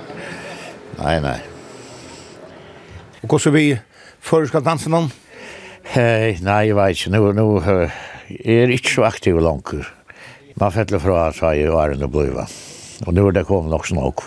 [1.00, 1.38] Nei, nei.
[3.24, 3.66] Og hvordan vi
[4.22, 5.10] før skal danse noen?
[5.90, 7.12] Hei, nei, jeg vet ikke.
[7.14, 7.46] Nå, nå,
[8.30, 9.95] jeg er ikke så aktiv langer.
[10.56, 12.46] Man fettler fra, sa jeg, og er det bliva.
[13.04, 14.22] Og nå er det kommet nok snakk.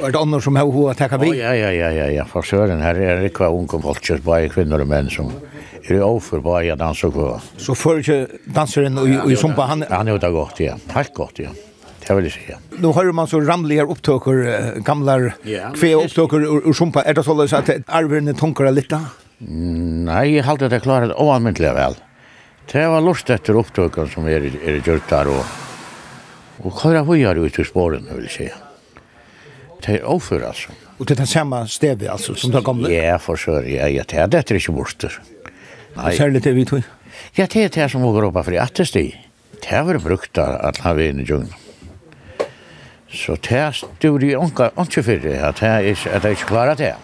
[0.00, 1.30] Og er det andre som har hva takka vi?
[1.38, 2.26] Ja, ja, ja, ja, ja.
[2.28, 5.32] For søren her er det hva unge folkjørs, bare kvinner og menn som
[5.80, 7.40] er i offer bare jeg og hva.
[7.56, 8.20] Så før ikke
[8.52, 9.84] danseren og i sumpa, han...
[9.88, 10.76] Han er jo da godt, ja.
[10.92, 11.56] Helt godt, ja.
[12.06, 12.58] Det vill säga.
[12.70, 15.32] Nu hör man så ramliga upptöker, gamla
[15.74, 17.02] kve upptöker ur sumpa.
[17.02, 19.00] Är det så att arven är litt lite?
[19.40, 21.94] Nei, jeg halte det klart oanmyndliga vel.
[21.94, 22.09] Mm.
[22.70, 25.40] Det var lust etter opptøkken som er, er gjort der, og,
[26.60, 28.46] og hva køyre høyere ut i spåren, vil jeg si.
[29.82, 30.76] Det er overfor, altså.
[31.00, 32.92] Og det er det samme stedet, altså, som det gamle?
[32.92, 35.10] Ja, for sør, ja, ja, det er dette ikke borte.
[35.96, 36.12] Nei.
[36.14, 36.86] Særlig det vi tog?
[37.34, 39.02] Ja, det er det som åker oppe for i attesti.
[39.56, 41.50] Det har vært brukt av at han vil inn i djungen.
[43.10, 45.72] Så det stod i ånka, ånka fyrir, at det
[46.06, 46.94] er ikke at det.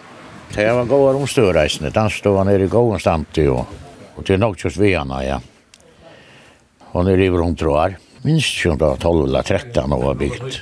[0.55, 3.67] Det var gåa omstøreisende, han er i gåa standi, og,
[4.15, 5.41] og det er nok just vi anna, ja.
[6.97, 7.95] Han er över hundra år.
[8.21, 10.61] Minst 12 eller 13 år byggt.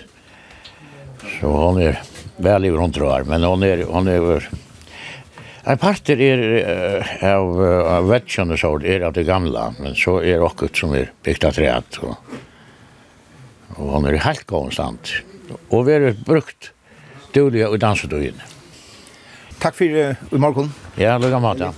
[1.40, 2.02] Så han er
[2.38, 3.24] vel i hundra år.
[3.24, 4.48] Men han er, han er.
[5.66, 6.44] En parter er
[7.24, 11.48] av, av vettkjønne sår er av det gamla, men så er okkur som er byggt
[11.48, 12.02] av treet.
[12.04, 12.36] Og,
[13.80, 15.16] og han er i helt konstant.
[15.72, 16.74] Og vi er brukt
[17.32, 18.44] dulig og dansedøyen.
[19.64, 20.68] Takk for i morgen.
[21.00, 21.72] Ja, lukka mat, ja.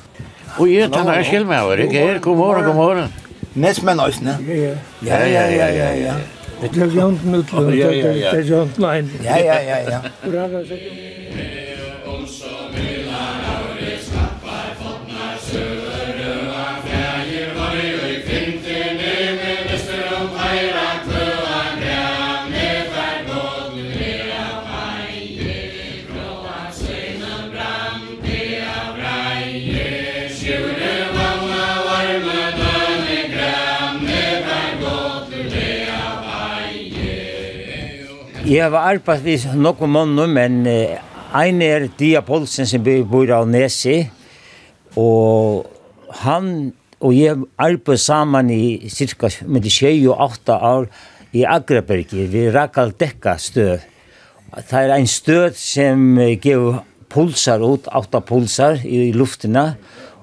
[0.58, 2.20] Og jeg tenner jeg skil med skilmer, ikke?
[2.26, 3.17] God morgen, god morgen.
[3.58, 4.20] Nes men oss.
[4.22, 6.13] Ja, ja, ja, ja, ja.
[6.62, 9.12] Det er jant nødlund, det er jant lein.
[9.24, 10.00] Ja, ja, ja, ja.
[10.24, 10.62] Bra, bra,
[38.48, 43.98] Jeg har arbeidt vid noen måneder, men en er Dia Polsen som bor av Nesi,
[44.96, 45.66] og
[46.22, 46.70] han
[47.04, 50.88] og jeg arbeidt sammen i cirka 10-8 år
[51.36, 53.84] i Agraberg, vi Rakal Dekka støv.
[54.56, 56.80] Det er en støv som gir
[57.12, 59.74] pulsar ut, 8 pulsar i luftina,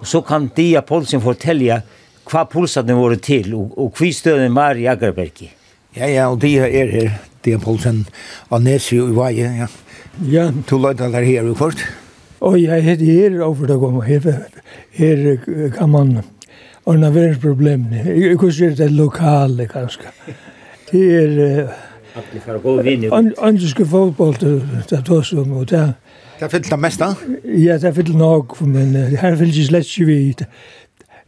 [0.00, 1.82] og så kan Dia Polsen fortelle
[2.24, 5.44] hva pulsarne var til, og, og hva støven var i Agraberg.
[5.92, 7.14] Ja, ja, og Dia er her.
[7.44, 8.06] Stian Poulsen
[8.48, 9.66] av Nesi i Vaje, ja.
[10.30, 10.44] Ja.
[10.70, 11.82] To løyda der her i kort.
[12.40, 14.46] Og jeg heter her over det gong, her,
[14.96, 15.24] her
[15.76, 16.14] kan man
[16.86, 18.00] ordna verens problemene.
[18.06, 20.08] Jeg kunne det lokale, kanskje.
[20.90, 21.68] Det er...
[22.14, 23.04] Alle for å gå vinn.
[23.12, 25.92] Andreske fotboll, det er tås om, og det er...
[26.40, 27.10] Det fyllt det mesta?
[27.44, 30.18] Ja, det er fyllt nok, men her fyllt ikke slett ikke vi.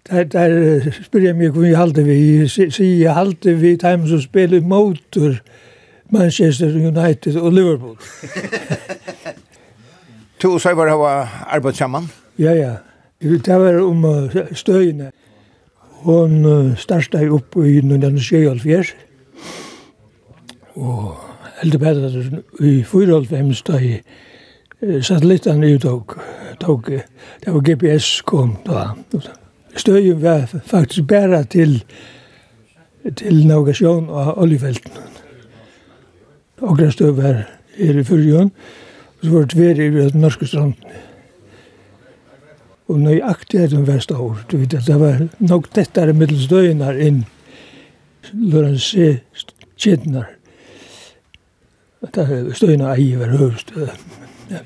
[0.09, 4.22] Der, der spyrir jeg meg hvor vi halte vi, sier jeg halte vi, der som
[4.22, 5.65] spiller motor, der
[6.11, 7.97] Manchester United og Liverpool.
[10.40, 12.11] to og Søyvar har arbeidt sammen?
[12.38, 12.75] Ja, ja.
[13.21, 15.11] Det var om um, støyene.
[16.05, 18.95] Hon uh, starta opp i 1974.
[20.75, 21.16] Og
[21.62, 22.25] heldig bedre
[22.61, 24.01] i 94 da i
[25.03, 26.19] satellittene i tog.
[26.61, 26.90] tog
[27.45, 28.90] det var GPS kom da.
[29.77, 31.83] Støyen var faktisk bare til
[33.14, 35.26] til navigasjon av oljefeltene
[36.61, 37.45] og akkurat støv her,
[37.77, 38.51] her i fyrjøen,
[39.19, 40.75] og så var det tver i den norske stranden.
[42.87, 47.25] Og nøyaktig er den verste år, du vet at det var nok tettere middelstøyner inn
[48.33, 49.21] løren se
[49.79, 50.31] kjedner.
[52.54, 53.73] Støyner er i hver høyst.
[54.50, 54.63] Ja.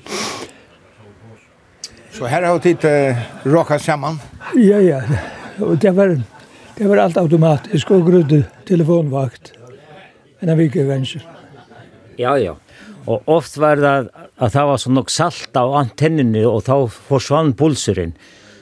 [2.11, 4.19] Så her har tid uh, rakat sammen?
[4.55, 5.01] Ja ja.
[5.59, 6.17] Og det var
[6.77, 9.53] det var alt automatisk og grudde telefonvakt.
[10.41, 11.40] En vecka vänster.
[12.19, 12.55] Ja, ja.
[13.09, 13.93] Og oft var det
[14.41, 16.77] at det var så nok salt av antennene, og da
[17.09, 18.13] forsvann pulseren.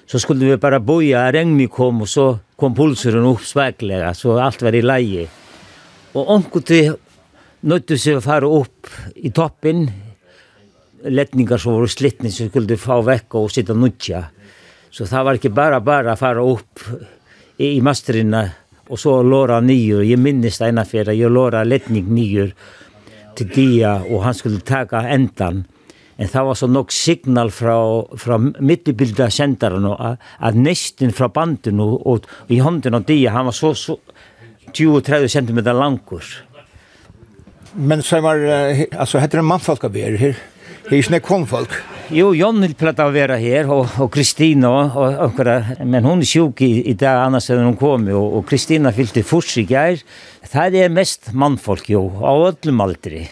[0.09, 4.63] Så skulle vi bare boja, regnet kom, og så kom pulseren opp spekler, så alt
[4.63, 5.27] var i leie.
[6.17, 6.95] Og onko til
[7.69, 8.89] nødde seg å fara opp
[9.19, 9.85] i toppen,
[11.03, 14.25] letningar som var slittne, så skulle du få vekk og sitte nudja.
[14.89, 16.81] Så det var ikke bare bare å fara opp
[17.59, 18.47] i, i masterinna,
[18.89, 20.01] og så låra nyer.
[20.07, 22.55] Jeg minnes det ene fyrir, jeg låra letning nyer,
[23.39, 25.63] til dia, og han skulle taka endan.
[26.19, 27.77] En það var så nok signal fra,
[28.19, 33.31] fra midtbildet sendaren, og at nesten fra banden og, og, og i hånden av dia,
[33.35, 33.95] han var så, så
[34.75, 36.25] 20-30 cm langur.
[37.79, 38.43] Men så var,
[38.91, 40.35] altså, hette det mannfolk av er her,
[40.89, 41.79] her er ikke konfolk.
[42.10, 45.41] Jo, Jon vil prata å vera her, og, og Kristina, og, og,
[45.86, 49.22] men hun er sjuk i, i dag annars enn hun kom, og, og Kristina fyllte
[49.22, 50.01] furs i gær.
[50.41, 53.28] Det er mest mannfolk, jo, av ødlum aldri.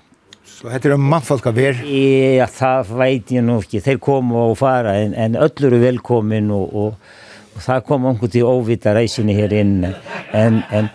[0.45, 1.81] Så heter det mannfolk av er?
[1.89, 3.81] Ja, det vet jeg nok ikke.
[3.87, 7.17] Þeir kom og fara, en, en ødler er velkommen, og, og,
[7.57, 9.95] og det kom onkel til óvita vite reisene her inne.
[10.37, 10.93] En, en,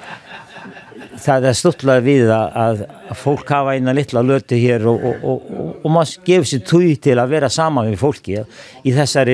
[1.26, 2.84] det er stuttla vid að,
[3.18, 7.00] folk har varit en liten löte här og, og, og, og man ger sig tog
[7.00, 8.44] til att vara samman med folk i,
[8.82, 9.24] i dessa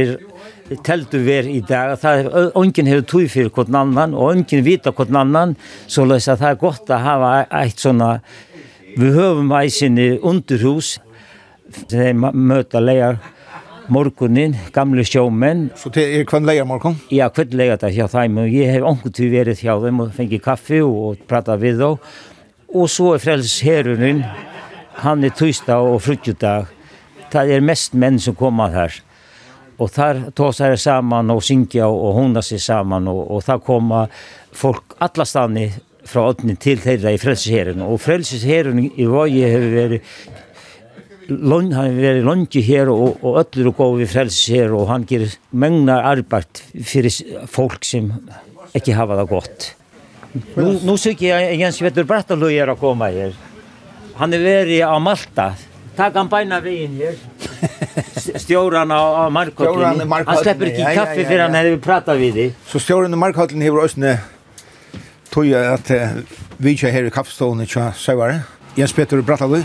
[0.84, 1.94] teltu ver i dag.
[1.94, 6.28] At það ongin hefur tui fyrir hvort annan og ongin vita hvort annan so leis
[6.28, 7.32] að það er gott að hafa
[7.62, 8.10] eitt svona
[8.98, 10.98] við höfum æsinni undurhús
[11.88, 13.20] þeir møta legar
[13.88, 15.68] morgonen, gamle sjåmen.
[15.76, 16.96] Så det er kvann leia morgon?
[17.14, 20.14] Ja, kvann leia det hjá þeim, og jeg hef onkur til verið hjá þeim og
[20.16, 21.90] fengi kaffi og prata við þá.
[22.76, 24.22] Og så er frelsesherunin,
[25.02, 26.68] han er tøysta og frutjudag.
[27.32, 29.00] Det er mest menn som koma þar.
[29.78, 34.06] Og þar tås her saman og syngja og hona sig saman og, og der koma
[34.52, 35.68] folk alla frá
[36.08, 37.82] fra åttni til þeirra i frelsesheren.
[37.84, 40.14] Og frelsesheren i Vogi hefur verið
[41.28, 45.04] Lund, han er lungi her og, og öllur och går vi frels her og han
[45.04, 47.12] ger mengna arbeid fyrir
[47.46, 48.12] folk sem
[48.72, 49.74] inte har det gott.
[50.56, 53.36] Nu nú sykki ég Jens Vettur Brattalög er að koma här.
[54.16, 55.52] Han er verið á Malta.
[55.96, 57.16] Takk han bæna veginn här.
[58.44, 60.08] Stjóran á, á Markhotlinni.
[60.08, 62.50] Han sleppur ekki kaffi fyrir hann hefur pratað við því.
[62.72, 64.18] Så stjóran á Markhotlinni hefur òsne
[65.28, 66.20] tog at uh,
[66.56, 68.44] vi ikke her i kaffestående tja Sævare.
[68.80, 69.64] Jens Petter Brattalui.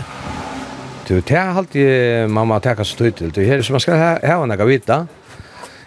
[1.04, 3.32] Du, det er alltid mamma teka så tøyt til.
[3.34, 5.02] Du, her, som man skal hava nega vita,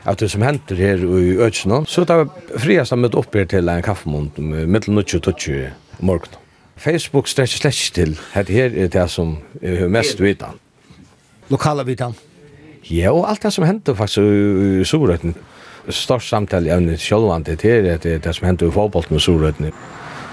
[0.08, 3.48] at det som henter her i Øtsen, så det er friast å møte opp her
[3.50, 6.38] til en kaffemund, mittel 20-20 morgen.
[6.78, 10.54] Facebook strekker slett til, her er det som er mest vita.
[11.50, 12.12] Lokala vita?
[12.88, 15.34] Ja, og alt det som henter faktisk i Sorøtten.
[15.90, 19.74] Størst samtale evne sjølvvandet her, det er det som henter i fotbollen i Sorøtten.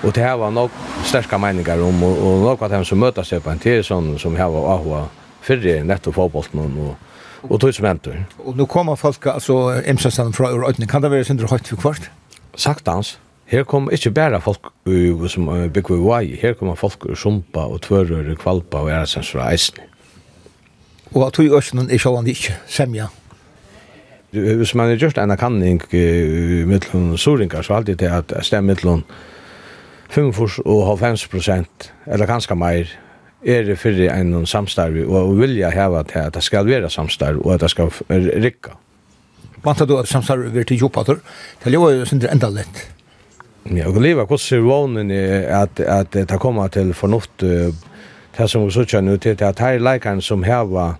[0.04, 0.70] Og det her var nok
[1.08, 4.18] starka meningar om og, og nok att de som møter seg på en tid som,
[4.18, 5.08] som her var Ahua
[5.44, 6.96] fyrre nettopp fotbollen og,
[7.48, 8.24] og tog som händer.
[8.44, 10.88] Og nå kommer folk altså, Emsastan fra Örötning.
[10.88, 12.10] Kan det være sindre høyt for kvart?
[12.56, 13.18] Saktans.
[13.46, 17.66] Her kom ikke bare folk uh, som uh, bygger vei, her kommer folk ur sumpa
[17.68, 19.84] og tvørør, kvalpa og Eresens fra Eisne.
[21.12, 23.10] Og at du i Østen er sjåan ikke semja?
[24.32, 28.64] Hvis man er gjørst en kanning uh, mittlun Soringar, så er alltid det at stem
[28.64, 29.04] mittlun
[30.10, 32.90] 45 og 90 prosent, eller ganske mer,
[33.44, 37.54] er det fyrir enn samstarvi, og vilja heva til at det skal være samstarvi, og
[37.54, 38.78] at det skal rikka.
[39.64, 41.20] Vantar du at samstarvi vil til jobbater?
[41.62, 42.84] Det lever jo sindri enda lett.
[43.64, 48.74] Ja, og leva hos er vånen at, at det kommer til fornuft, det som vi
[48.74, 50.94] sutja nu til, at her leikaren som heva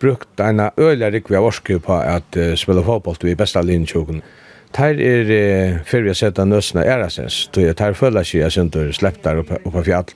[0.00, 4.22] brukt en øyla rikvi av orske på at spela fotboll i besta linjtjokken.
[4.70, 8.44] Tær er eh, fyrir vi har sett av nøsna ærasens, tog jeg tær føler seg
[8.44, 10.12] jeg synes du slepp der oppe på fjall.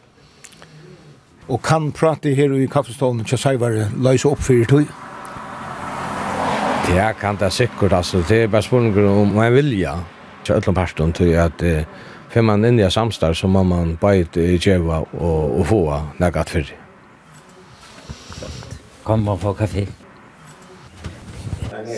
[1.50, 4.86] Og kan prate her i kaffestålen til Saivar løse opp fyrir tog?
[6.86, 8.22] Det kan det sikkert, altså.
[8.28, 9.96] Det er bare spørsmål om man vilja
[10.44, 11.84] til øtlom parten tog jeg at eh,
[12.30, 15.82] fyrir man inn i samstar så må man bæt i djeva og, og få
[16.22, 16.72] nekka at fyrir.
[19.04, 19.88] Kom og få kaffe.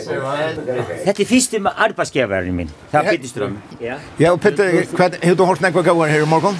[0.05, 2.71] Þetta er fyrst med arbeidsgevaren min.
[2.91, 3.57] Det er Peter Ström.
[3.81, 6.57] Ja, ja og Petter, hvað, hefur du hørt nekva gauar her i morgon?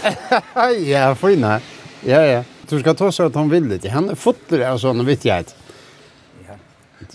[0.87, 1.59] ja, fina.
[2.05, 2.43] Ja, ja.
[2.69, 3.89] Du skal ta så att han vill det.
[3.89, 5.55] Han är fotler av sådana vittighet.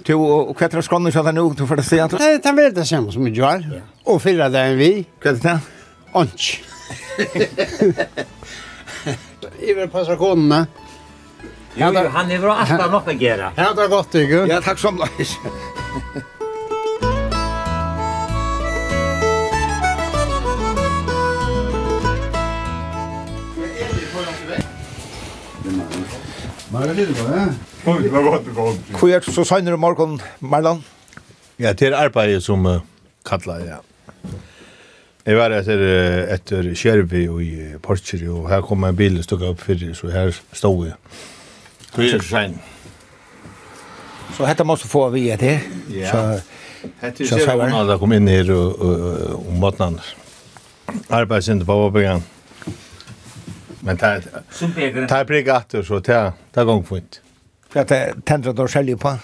[0.02, 1.98] Du, og hva er skånden som han er ute for å se?
[2.16, 3.66] Nei, han vet det samme som vi gjør.
[4.08, 4.90] Og fyra det enn vi.
[5.20, 5.56] Hva er det?
[6.16, 6.46] Onts.
[9.60, 10.64] Jeg vil passe konene.
[11.76, 13.52] Jo, han er bra alt han oppegera.
[13.56, 14.44] Ja, det er godt, ikke?
[14.50, 15.36] Ja, takk som løs.
[26.72, 28.98] Marlan, det var godt ja?
[28.98, 30.84] Hvor er det så senere morgen, Marlan?
[31.58, 32.80] Ja, det er arbeidet som uh,
[33.26, 33.76] kallar, ja.
[35.26, 35.82] Jeg var etter,
[36.34, 40.10] etter Kjervi og i Portsjeri, og her kom en bil og stod opp fyrir, så
[40.10, 40.96] her stod jeg.
[41.92, 42.71] Så er det så senere.
[44.36, 45.46] Så hetta måste få vi det.
[45.46, 45.60] här.
[45.90, 46.10] Ja.
[46.10, 46.40] Så
[47.00, 50.00] hette ju så när det kom in här och om matnan.
[51.08, 52.22] Arbetsint på början.
[53.80, 54.20] Men ta
[55.08, 57.20] ta brigatter så ta ta gång fint.
[57.68, 59.18] För att tända då själv på.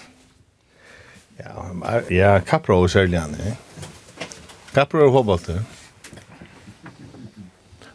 [1.37, 3.35] Ja, ja, Capro säljer han.
[4.73, 5.37] Capro hoppar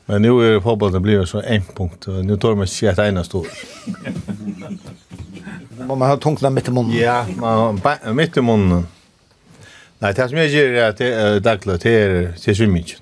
[0.06, 2.06] Men nu är fotbollen blivit så en punkt.
[2.06, 3.46] Nu tar man sig ett ena stor.
[5.86, 6.96] Man har tungna mitt i munnen.
[6.96, 7.52] Ja, man
[7.82, 8.86] har mitt i munnen.
[9.98, 11.82] Nej, det som jag gör är att det är dagligt.
[11.82, 12.98] Det är till svimmingen.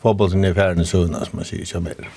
[0.00, 2.08] Fotbollen är färdig i Söna, som man säger sig mer.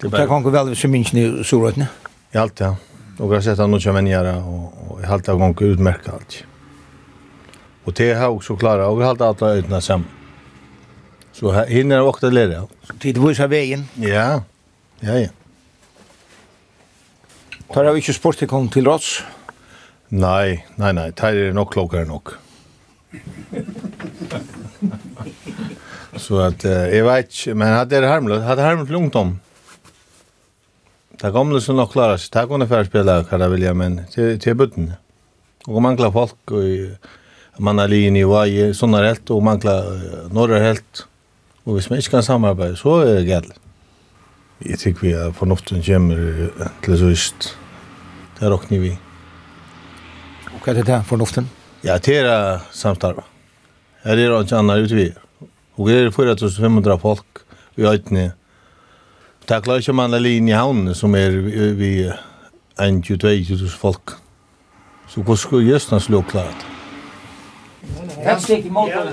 [0.00, 1.86] Det kan gå väl svimmingen i solrötna?
[2.32, 2.76] I allt ja.
[3.18, 6.44] Och jag har sett att något som vänjare och jag har alltid gått utmärkt allt.
[7.84, 8.88] Och det har också klarat.
[8.88, 10.06] Och jag har alltid alla ögonen samman.
[11.38, 12.66] Så här hinner jag åka lära.
[12.98, 13.88] Tid visar vägen.
[13.94, 14.42] Ja.
[15.00, 15.28] Ja, ja.
[17.74, 19.22] Tar jag inte sport till kom till Ross?
[20.08, 21.12] Nej, nej, nej.
[21.12, 22.28] Tar är nog klokare nog.
[26.16, 29.40] Så att eh, jag vet men hade det harmlöst, hade harmlöst lugnt om.
[31.10, 32.28] Det gamla som nog klarar sig.
[32.32, 34.92] Det kunde förspela kan jag vilja, men till, till butten.
[35.66, 36.62] Och mangla folk och
[37.56, 39.84] man är linje i varje, sådana helt och mangla
[40.30, 41.06] norra helt.
[41.68, 43.56] Og hvis man ikke kan samarbeide, så er det galt.
[44.64, 46.48] Jeg tykker vi at fornuften kommer
[46.84, 47.58] til søst.
[48.40, 48.94] Det råkner vi.
[50.54, 51.50] Og hva er det der, fornuften?
[51.84, 53.22] Ja, det er samtarve.
[54.04, 55.10] Her er det ikke annet vi.
[55.76, 57.44] Og det er 4500 folk
[57.76, 58.32] i øytene.
[59.48, 61.36] Det klarer ikke man alene i havnene som er
[61.76, 62.08] vi
[62.80, 64.16] 1-22 folk.
[65.08, 66.66] Så hvordan skulle Jøstene slå klart?
[68.24, 69.04] Jeg er sikker i måten.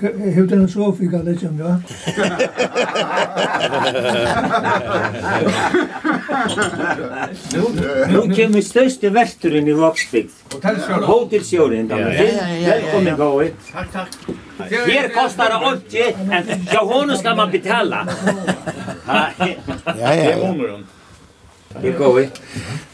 [0.00, 1.74] Hur den så fick jag det som jag.
[8.08, 10.30] Nu kommer största vesturinn i Voksbygd.
[12.66, 13.54] Välkommen gå ut.
[13.72, 14.08] Tack, tack.
[14.58, 18.08] Här kostar det 80, en ja, honom ska man betala.
[19.06, 19.26] Ja,
[19.96, 20.78] ja, ja.
[21.82, 22.28] Det går vi.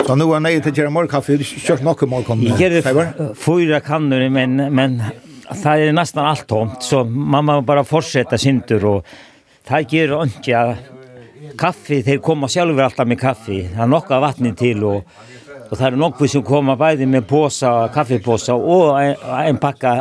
[0.06, 3.34] Så nu är nej till Jeremy Kaffe, kört något Jag kommer.
[3.34, 5.02] Fyra kannor men men
[5.50, 9.06] Det er nästan allt tomt så man må bara fortsätta syndur och
[9.68, 10.76] det gör inte
[11.58, 15.02] kaffe, þeir koma sjálfur alltaf med kaffi, Det er nokka vatni til og
[15.70, 19.92] Og det er nok som kommer bare med påsa, kaffepåsa og en, en pakka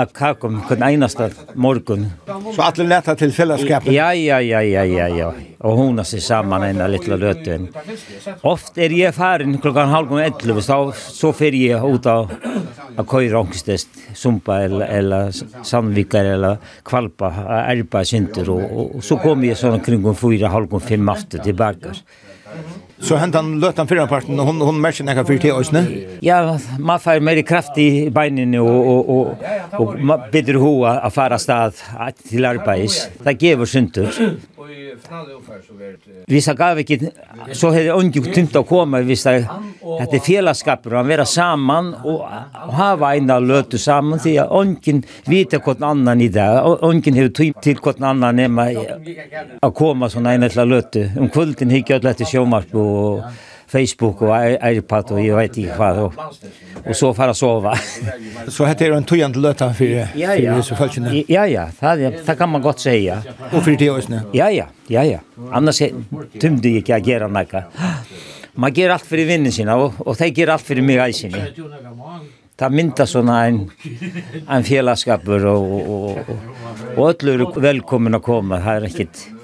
[0.00, 2.08] av kakom den eneste morgen.
[2.54, 3.92] Så alle lette til fellesskapet?
[3.92, 5.30] Ja, ja, ja, ja, ja, ja.
[5.60, 7.68] Og har seg sammen en lilla løten.
[8.48, 12.32] Ofte er jeg færen klokkan halv om 11, så, så fer jeg ut av
[12.98, 15.30] av køyre ångstest, sumpa eller, eller
[15.66, 17.30] sandvikar eller kvalpa,
[17.64, 18.50] erba Sinter.
[18.50, 21.94] og, og, og så kommer jeg sånn kring om fyra, halv om fem after tilbake.
[23.00, 25.70] Så hent han løt han fyrre parten, og hun, hun merker nekka fyrt til oss,
[25.72, 25.82] ne?
[26.24, 26.40] Ja,
[26.78, 29.44] man får mer kraft i beinene, og, og, og,
[29.80, 31.80] og man bedre hoa å fara stad
[32.28, 33.06] til arbeids.
[33.24, 34.12] Det giver syntur
[34.68, 37.00] i finalen ungefär så vart Vi sa gav vilket
[37.52, 39.24] så hade onkel tänkt att komma visst
[40.10, 45.82] det fällskap och han vara samman och ha vajna lötu samman till onkel vita kort
[45.82, 48.64] annan i där ungen har tid till kort annan hemma
[49.62, 53.22] att komma såna en eller lötu om kvällen hickar jag lätt i showmatch och
[53.70, 54.32] Facebook og
[54.66, 55.90] iPad og jeg vet ikke hva.
[56.04, 56.16] Og,
[56.80, 57.74] og så for å sove.
[58.54, 60.56] så dette er en tøyende løte for ja, ja.
[60.58, 61.14] disse folkene?
[61.30, 61.68] Ja, ja.
[61.70, 63.20] Det, det kan man godt si, ja.
[63.52, 64.24] Og for det også?
[64.34, 64.66] Ja, ja.
[64.90, 65.22] ja, ja.
[65.54, 65.82] Annars
[66.40, 67.64] tømte jeg ikke å gjøre noe.
[68.60, 71.36] Man gjør alt for vinnen sin, og, og de gjør alt for meg i sin.
[72.60, 73.62] Ta mynda såna en,
[74.42, 78.58] en fjellandskaper, og, og, og, og, og alle er velkommen å komme.
[78.66, 79.38] Her er ikke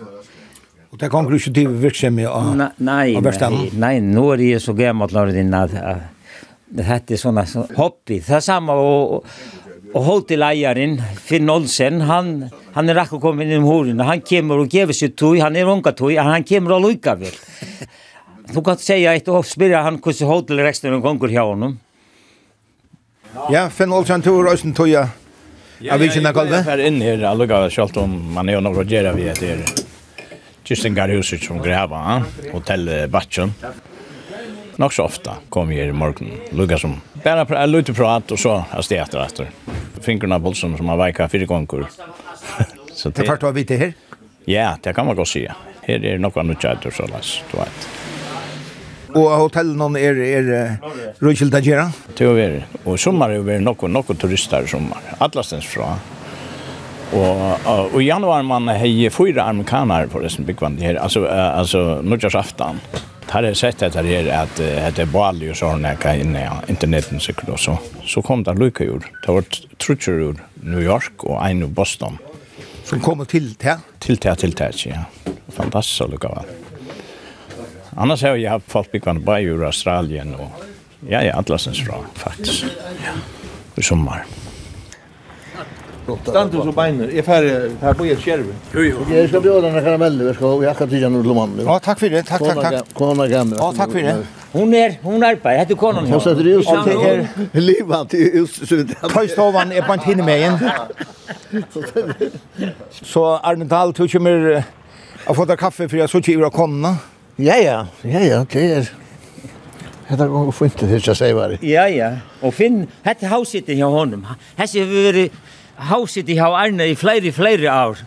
[0.97, 4.72] Och det kan du inte till verksamhet av Nej, nej, nej, nu är det så
[4.72, 5.38] gammalt när det
[5.78, 6.01] är
[6.68, 8.22] det hette såna så hobby.
[8.26, 9.24] Det är samma och
[9.94, 14.01] och hotelleieren Finn Olsen han han är rätt att komma in i horen.
[14.01, 17.36] Han kommer och ger sig tog, han är unga tog, han kommer och lucka väl.
[18.55, 21.78] Du kan säga ett och spela han kus hotel resten av gånger här honom.
[23.53, 25.09] Ja, Finn Olsen tog Olsen tog ja.
[25.78, 26.62] Jag vet inte när kallar.
[26.62, 29.86] Här inne här lugga skalt om man är några gera vi heter.
[30.67, 33.55] Kistingarhuset som gräva, hotell Batchen.
[34.77, 36.31] Nog så ofta kom jag i morgon.
[36.51, 39.51] Lugga som bara pra, lite prat och så har det efter efter.
[40.01, 41.87] Fingrarna bollen som har vajka fyra gånger.
[42.93, 43.93] så det fart var vi det här?
[44.45, 45.53] Ja, det kan man gå se.
[45.83, 47.41] Här är något annat chat och så läs.
[47.51, 47.89] Du vet.
[49.09, 50.77] Och hotellen någon är är
[51.21, 51.93] Rachel Dagera.
[52.17, 54.99] Det er Och sommar är er något något turister sommar.
[55.19, 56.16] Atlasens från.
[57.12, 62.00] Och och i januari man hej fyra amerikaner på det som byggvand här alltså alltså
[62.02, 62.80] nudja aftan.
[63.28, 66.62] Har det sett att det är att det är ball och såna kan in ja
[66.66, 69.12] interneten så då så så kom det lucka ur.
[69.26, 69.44] Det var
[69.76, 72.18] trutcher ur New York och en i Boston.
[72.84, 75.04] Som kommer till till till till till till ja.
[75.48, 76.44] Fantastiskt så lucka va.
[77.96, 80.50] Annars har jag haft folk byggvand bara i Australien och
[81.09, 82.64] ja ja Atlasens fra faktiskt.
[83.04, 83.12] Ja.
[83.74, 84.24] I sommar.
[86.07, 87.11] Stantur så beiner.
[87.14, 88.46] Jeg färre her på et skärv.
[88.74, 89.07] Jo jo.
[89.11, 90.20] Jag ska bjuda den karamell.
[90.20, 91.61] Jag ska jag kan tyda några man.
[91.64, 92.22] Ja, takk for det.
[92.22, 92.94] takk, takk, takk.
[92.94, 93.57] Kona gamle.
[93.59, 94.26] Ja, takk for det.
[94.52, 95.59] Hon är hon arbetar.
[95.59, 96.07] heter konan.
[96.07, 99.09] Hon sätter ju så tänker leva till just så där.
[99.09, 100.59] Tøystovan er på en hinne med igen.
[103.02, 104.64] Så Arnedal tog ju mer
[105.26, 106.96] å få deg kaffe for jeg så ikke i komma.
[107.36, 108.92] Ja ja, ja ja, det er...
[110.07, 111.57] Hetta gongur fint til þess að var.
[111.66, 112.11] Ja, ja.
[112.46, 114.22] Og finn, hetta hausitin hjá honum.
[114.57, 115.34] Hessi hefur verið
[115.77, 118.01] hausit i hau arne i flere, flere år.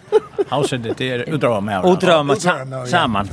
[0.49, 2.24] Hausit det er udrava med år.
[2.24, 3.30] Med saman.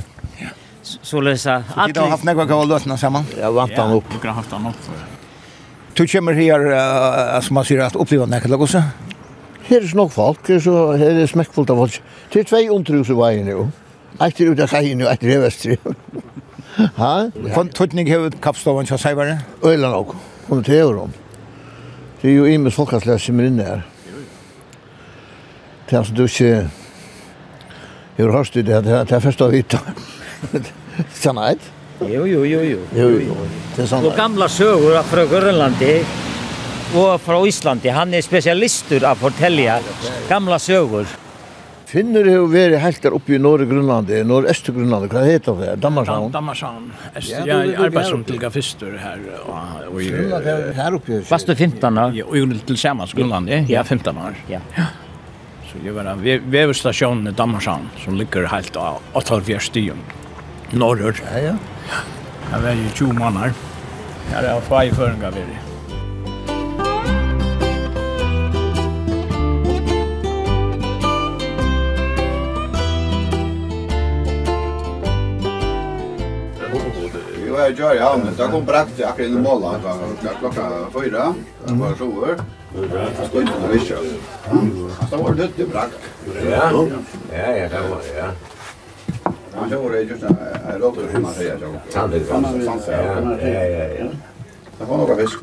[0.87, 3.25] Så lesa Så de har haft nekva gav løtna saman?
[3.37, 4.13] Ja, vant han opp.
[4.23, 4.87] Ja, haft han opp.
[5.97, 8.83] Du kommer her, som man sier, at oppleva nekka lagosa?
[9.67, 11.97] Her er snakk folk, så her er smekkfullt av folk.
[12.31, 13.65] Det er tvei omtrus i veien jo.
[14.23, 15.75] Eit er ut av kajen og eit er vestri.
[16.77, 17.11] Ha?
[17.55, 19.39] Kon tutning hevet kappstovan kja seivare?
[19.65, 20.13] Øyla nok.
[20.47, 21.13] Kom til euron.
[22.21, 23.83] Det er jo imes folkaslæs som er inne her.
[25.87, 26.69] Det er altså du ikke
[28.17, 29.79] Jeg har hørt det, det er først å vite.
[31.21, 31.61] Sann eit?
[32.01, 32.79] Jo, jo, jo, jo.
[32.93, 33.35] Jo, jo.
[33.75, 34.09] Det er sann eit.
[34.09, 35.93] Og gamla søgur fra Grønlandi
[36.97, 39.79] og fra Íslandi, han er spesialistur av fortelja
[40.29, 41.07] gamla sögur.
[41.87, 45.73] Finner jo veri helt der oppe i Norge Grønlandi, Norge Øster Grønlandi, hva heter det?
[45.85, 46.91] Dammarsan?
[47.29, 49.23] Ja, Jeg arbeider som til gafister her.
[49.47, 50.01] Og,
[50.75, 51.23] her oppe i...
[51.25, 52.17] Fast du 15 år?
[52.17, 54.41] Jo, til sammen Grønlandi, ja, 15 år.
[54.51, 54.61] Ja.
[54.75, 54.89] ja.
[55.67, 59.99] Så jeg var en veverstasjon i Dammarshavn, som ligger helt av 8-4 stien.
[60.71, 61.19] Norrør.
[61.27, 61.55] Ja, ja.
[62.51, 63.55] Jeg var jo 20 måneder.
[64.31, 65.63] Jeg er fra i føringa videre.
[77.67, 78.39] Jag gör ju hamnet.
[78.39, 79.81] Jag kom brakt akkurat i målet
[80.39, 81.33] klockan fyra.
[81.65, 82.35] Det var så
[82.77, 82.85] Det
[85.17, 85.89] var dött i brak.
[86.49, 86.71] Ja,
[87.33, 88.31] ja, ja, det var ja.
[89.55, 91.65] Han såg det just när jag låter man säger så.
[91.91, 92.09] Ja,
[93.47, 93.63] ja,
[93.99, 94.05] ja.
[94.79, 95.39] Det var några fisk.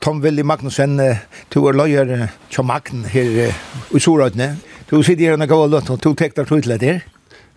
[0.00, 0.96] Tom Willi Magnussen,
[1.48, 3.52] du er løyer til Magn her
[3.94, 4.56] i Sorøytene.
[4.90, 7.00] Du sitter her og går og løtt, og du tekter tog til det her.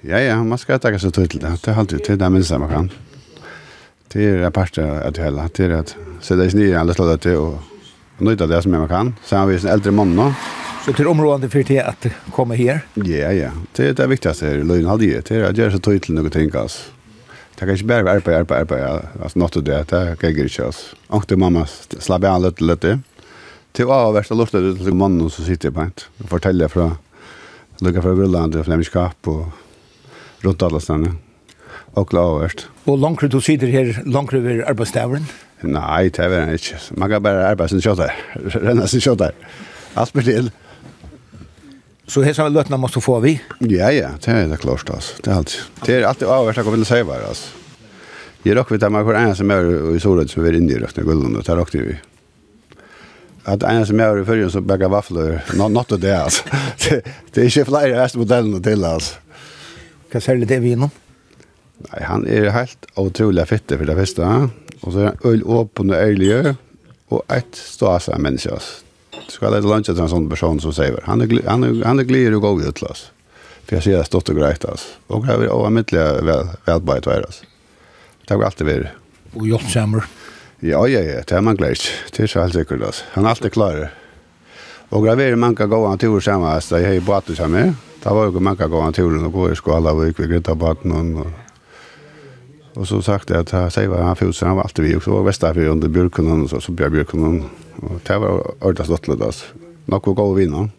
[0.03, 1.51] Ja, ja, man skal takke seg tog til det.
[1.65, 2.91] Det er alltid til det minste man kan.
[4.13, 5.49] Det är en part det hele.
[5.53, 7.59] Det er at sette sig ner alla slåda till og
[8.17, 9.15] nöjda det som man kan.
[9.25, 10.31] Sen har vi en eldre mann nå.
[10.85, 12.79] Så til området for det at komme her?
[12.95, 13.51] Ja, ja.
[13.75, 15.25] Det er det viktigste her, løgn hadde jeg.
[15.27, 16.93] Det er at gjøre så tøy til noe ting, altså.
[17.57, 19.05] Det kan ikke bare være arbeid, arbeid, arbeid.
[19.23, 19.89] Altså, något og det.
[19.89, 20.95] Det kan inte göra oss.
[21.07, 21.65] Och det mamma
[21.99, 23.03] slappar an
[23.73, 25.91] Til å ha vært og lortet til mannen som sitter på en.
[26.23, 26.97] Och fortäller från
[27.79, 29.51] Lugga från Grönland, Flemingskap og
[30.41, 31.26] rundt alle stedene
[31.97, 32.67] og glavert.
[32.85, 35.25] Og langre du sitter her, langre ved arbeidsdavren?
[35.65, 36.79] Nei, det er det ikke.
[37.01, 38.15] Man kan bare arbeide sin kjøtt her.
[38.67, 39.37] Renne sin kjøtt her.
[39.97, 40.51] Alt blir til.
[42.07, 43.33] Så her vel løtene måste få vi?
[43.67, 45.17] Ja, ja, det er det klart altså.
[45.23, 45.63] Det er alltid.
[45.83, 47.49] Det er alltid avvärsta jeg vil si bare, altså.
[48.45, 49.65] Jeg råk vidt at man kan som er
[49.97, 51.97] i solen som er inne i røkne gulden og det råk vi.
[53.47, 56.43] At en som er i fyrjen som bakar vafler, not, not det altså.
[56.83, 57.01] det,
[57.33, 59.15] det är inte flera hästmodellen och till alltså.
[60.11, 60.89] Kan sälja det vi inom?
[61.85, 64.31] Nei, han er helt utrolig fitte for det første.
[64.81, 66.55] Og så er han øl åpen og ærlig,
[67.13, 68.83] og et stas av menneske, altså.
[69.27, 71.99] Du skal lete lunsje til en sånn person som sier, han er, han er, han
[71.99, 73.11] er glir og god ut, altså.
[73.67, 74.93] For jeg sier det stått og greit, altså.
[75.11, 77.49] Og det er overmiddelig mittelig vel, velbøyt være, altså.
[78.23, 79.01] Det har alltid vært.
[79.35, 80.07] Og hjelpsammer.
[80.63, 81.97] Ja, ja, ja, det er man gleder ikke.
[82.15, 83.09] Det er så helt sikkert, altså.
[83.15, 83.81] Han er alltid klar.
[84.87, 86.79] Og det er veldig mange gode turer sammen, altså.
[86.79, 87.75] Jeg har jo båten sammen.
[88.03, 90.95] Det var jo mange gode turer, og går i skala, og vi gikk ved grittabaten,
[90.95, 91.27] og
[92.77, 94.97] Og så sagt jeg at jeg säger vad han fotar han var alltid vi og
[94.97, 99.17] också västra för under Bjørkunnen, og så så Björn Björkunen och det var ordentligt lottlöd
[99.17, 99.45] litt, altså.
[99.85, 100.69] går gå vinna.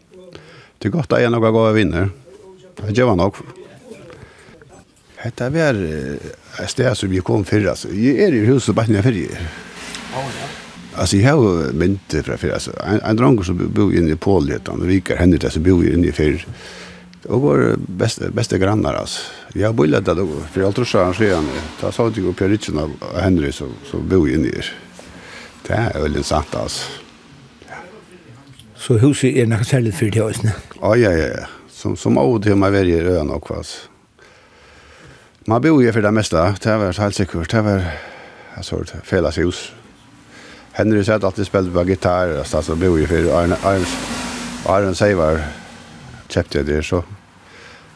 [0.78, 2.10] Det er godt gott är några gå vinner.
[2.76, 3.34] Det gjør var nog.
[5.16, 7.88] Hetta var et sted som vi kom før, altså.
[7.88, 9.30] Jeg er i huset bare når jeg
[10.12, 10.18] Ja.
[10.96, 12.70] Altså, jeg har mynt fra før, altså.
[12.86, 16.12] en, en drang som bor inne i Polen utan det vikar händer bor inne i
[16.12, 16.38] förra
[17.28, 19.20] Og vår beste beste grannar alltså.
[19.52, 21.48] Jag har där då för jag tror så han ser han.
[21.80, 24.72] Ta sa att jag på Richard och Henry så så bor ju ner.
[25.66, 26.84] Det är väl sant alltså.
[28.76, 30.46] Så huset är något särskilt för det alltså.
[30.80, 31.46] Ja ja ja.
[31.70, 33.88] Som som åt hur man väljer ön och kvas.
[35.46, 36.54] Man bor ju för det mesta.
[36.62, 37.50] Det var helt säkert.
[37.50, 37.82] Det var
[38.56, 39.72] alltså felas hus.
[40.72, 42.38] Henry sa att alltid spelade på gitarr.
[42.38, 43.86] Alltså bor ju för Arne Arne
[44.66, 45.40] Arne Seivar
[46.28, 47.02] kjøpte jeg det så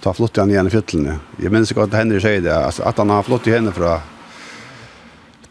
[0.03, 1.19] ta flott han igjen i fytlene.
[1.39, 4.01] Jeg minns ikke at henne sier det, altså, at han har flott i henne fra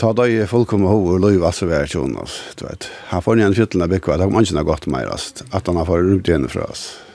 [0.01, 2.89] ta døy fullkomne hov og løy altså vær tjon, altså, du vet.
[3.11, 5.69] Han får igjen i fytlene bygge, det har man ikke noe godt mer, altså, at
[5.69, 7.07] han har fått rundt henne fra, altså.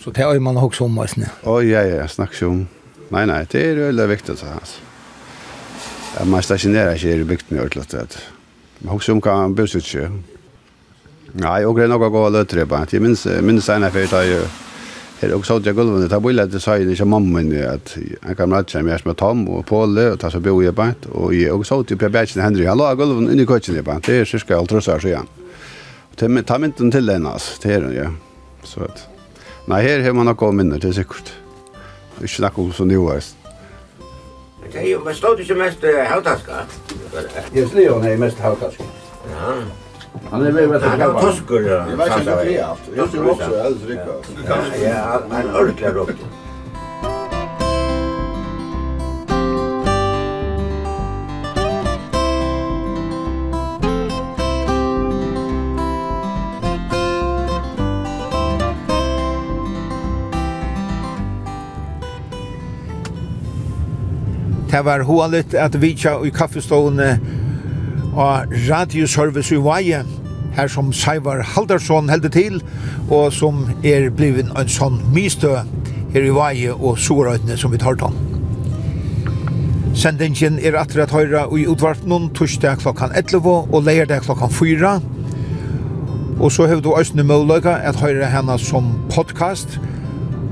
[0.00, 1.28] Så det har man også om, altså.
[1.44, 2.64] Å, ja, ja, snakk om.
[3.12, 4.86] Nei, nei, det er veldig viktig, altså.
[6.16, 8.16] Ja, man stasjonerer ikke i bygden i Ørtlott, vet
[8.80, 10.08] Man husker om hva han bør sitt ikke.
[11.38, 12.80] Nei, og det er noe å gå og løtre på.
[12.90, 14.40] Jeg minns, minns en av fyrt har jo
[15.20, 18.72] Her og sådde jeg gulvene, ta bøyla til søyene ikke mamma min, at en kamerat
[18.72, 21.52] som jeg som er Tom og Påle, og ta så bo i bant, og jeg
[21.52, 24.30] og sådde Per Bjergsen Henry, han la gulvene inn i køtjen i bant, det er
[24.30, 25.28] cirka alt røsar siden.
[26.16, 28.06] Ta mynten til den, altså, til her, ja.
[28.64, 29.04] Så at,
[29.68, 31.34] nei, her har man nok gode minner, det er sikkert.
[32.20, 33.36] Ikke nok om så nivåest.
[34.72, 36.64] Det er jo, men stod du ikke mest hautaska?
[37.54, 38.88] Jeg slir jo, nei, mest hautaska.
[39.32, 39.54] Ja,
[40.30, 41.60] Han er väl att han kuskar.
[41.60, 42.80] Jag vet inte vad det är allt.
[42.96, 44.06] Jag tror också jag hade rycka.
[44.84, 46.10] Ja, han örklar upp.
[64.70, 67.18] Det var hoalit at vi tja i kaffestående
[68.14, 70.04] og radioservice i Vaje,
[70.56, 72.62] her som Saivar Haldarsson heldur til,
[73.10, 75.60] og som er blivin en sånn mistø
[76.10, 78.18] her i Vaje og Sorøytene som vi tar tann.
[79.94, 84.92] Sendingen er atre at høyra i utvartnum torsdag klokkan 11 og leirdag klokkan 4.
[86.40, 89.78] Og så hevur du òsne mølløyga at høyra henne som podcast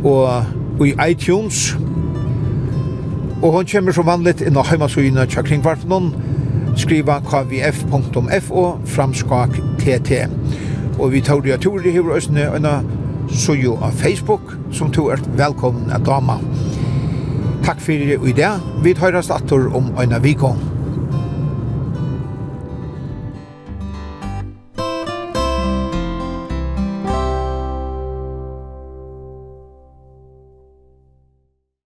[0.05, 1.77] og i iTunes.
[3.43, 6.11] Og hon kommer som vanligt inn á heimasugina tja kringvartnum,
[6.79, 10.23] skriva kvf.fo framskak tt.
[10.99, 12.79] Og vi tar det tur i hver østene øyne
[13.29, 16.39] Sujo av Facebook, som to er velkommen at dama.
[17.65, 18.55] Takk fyrir i det.
[18.83, 20.68] Vi tar oss atter om Øyna vikong.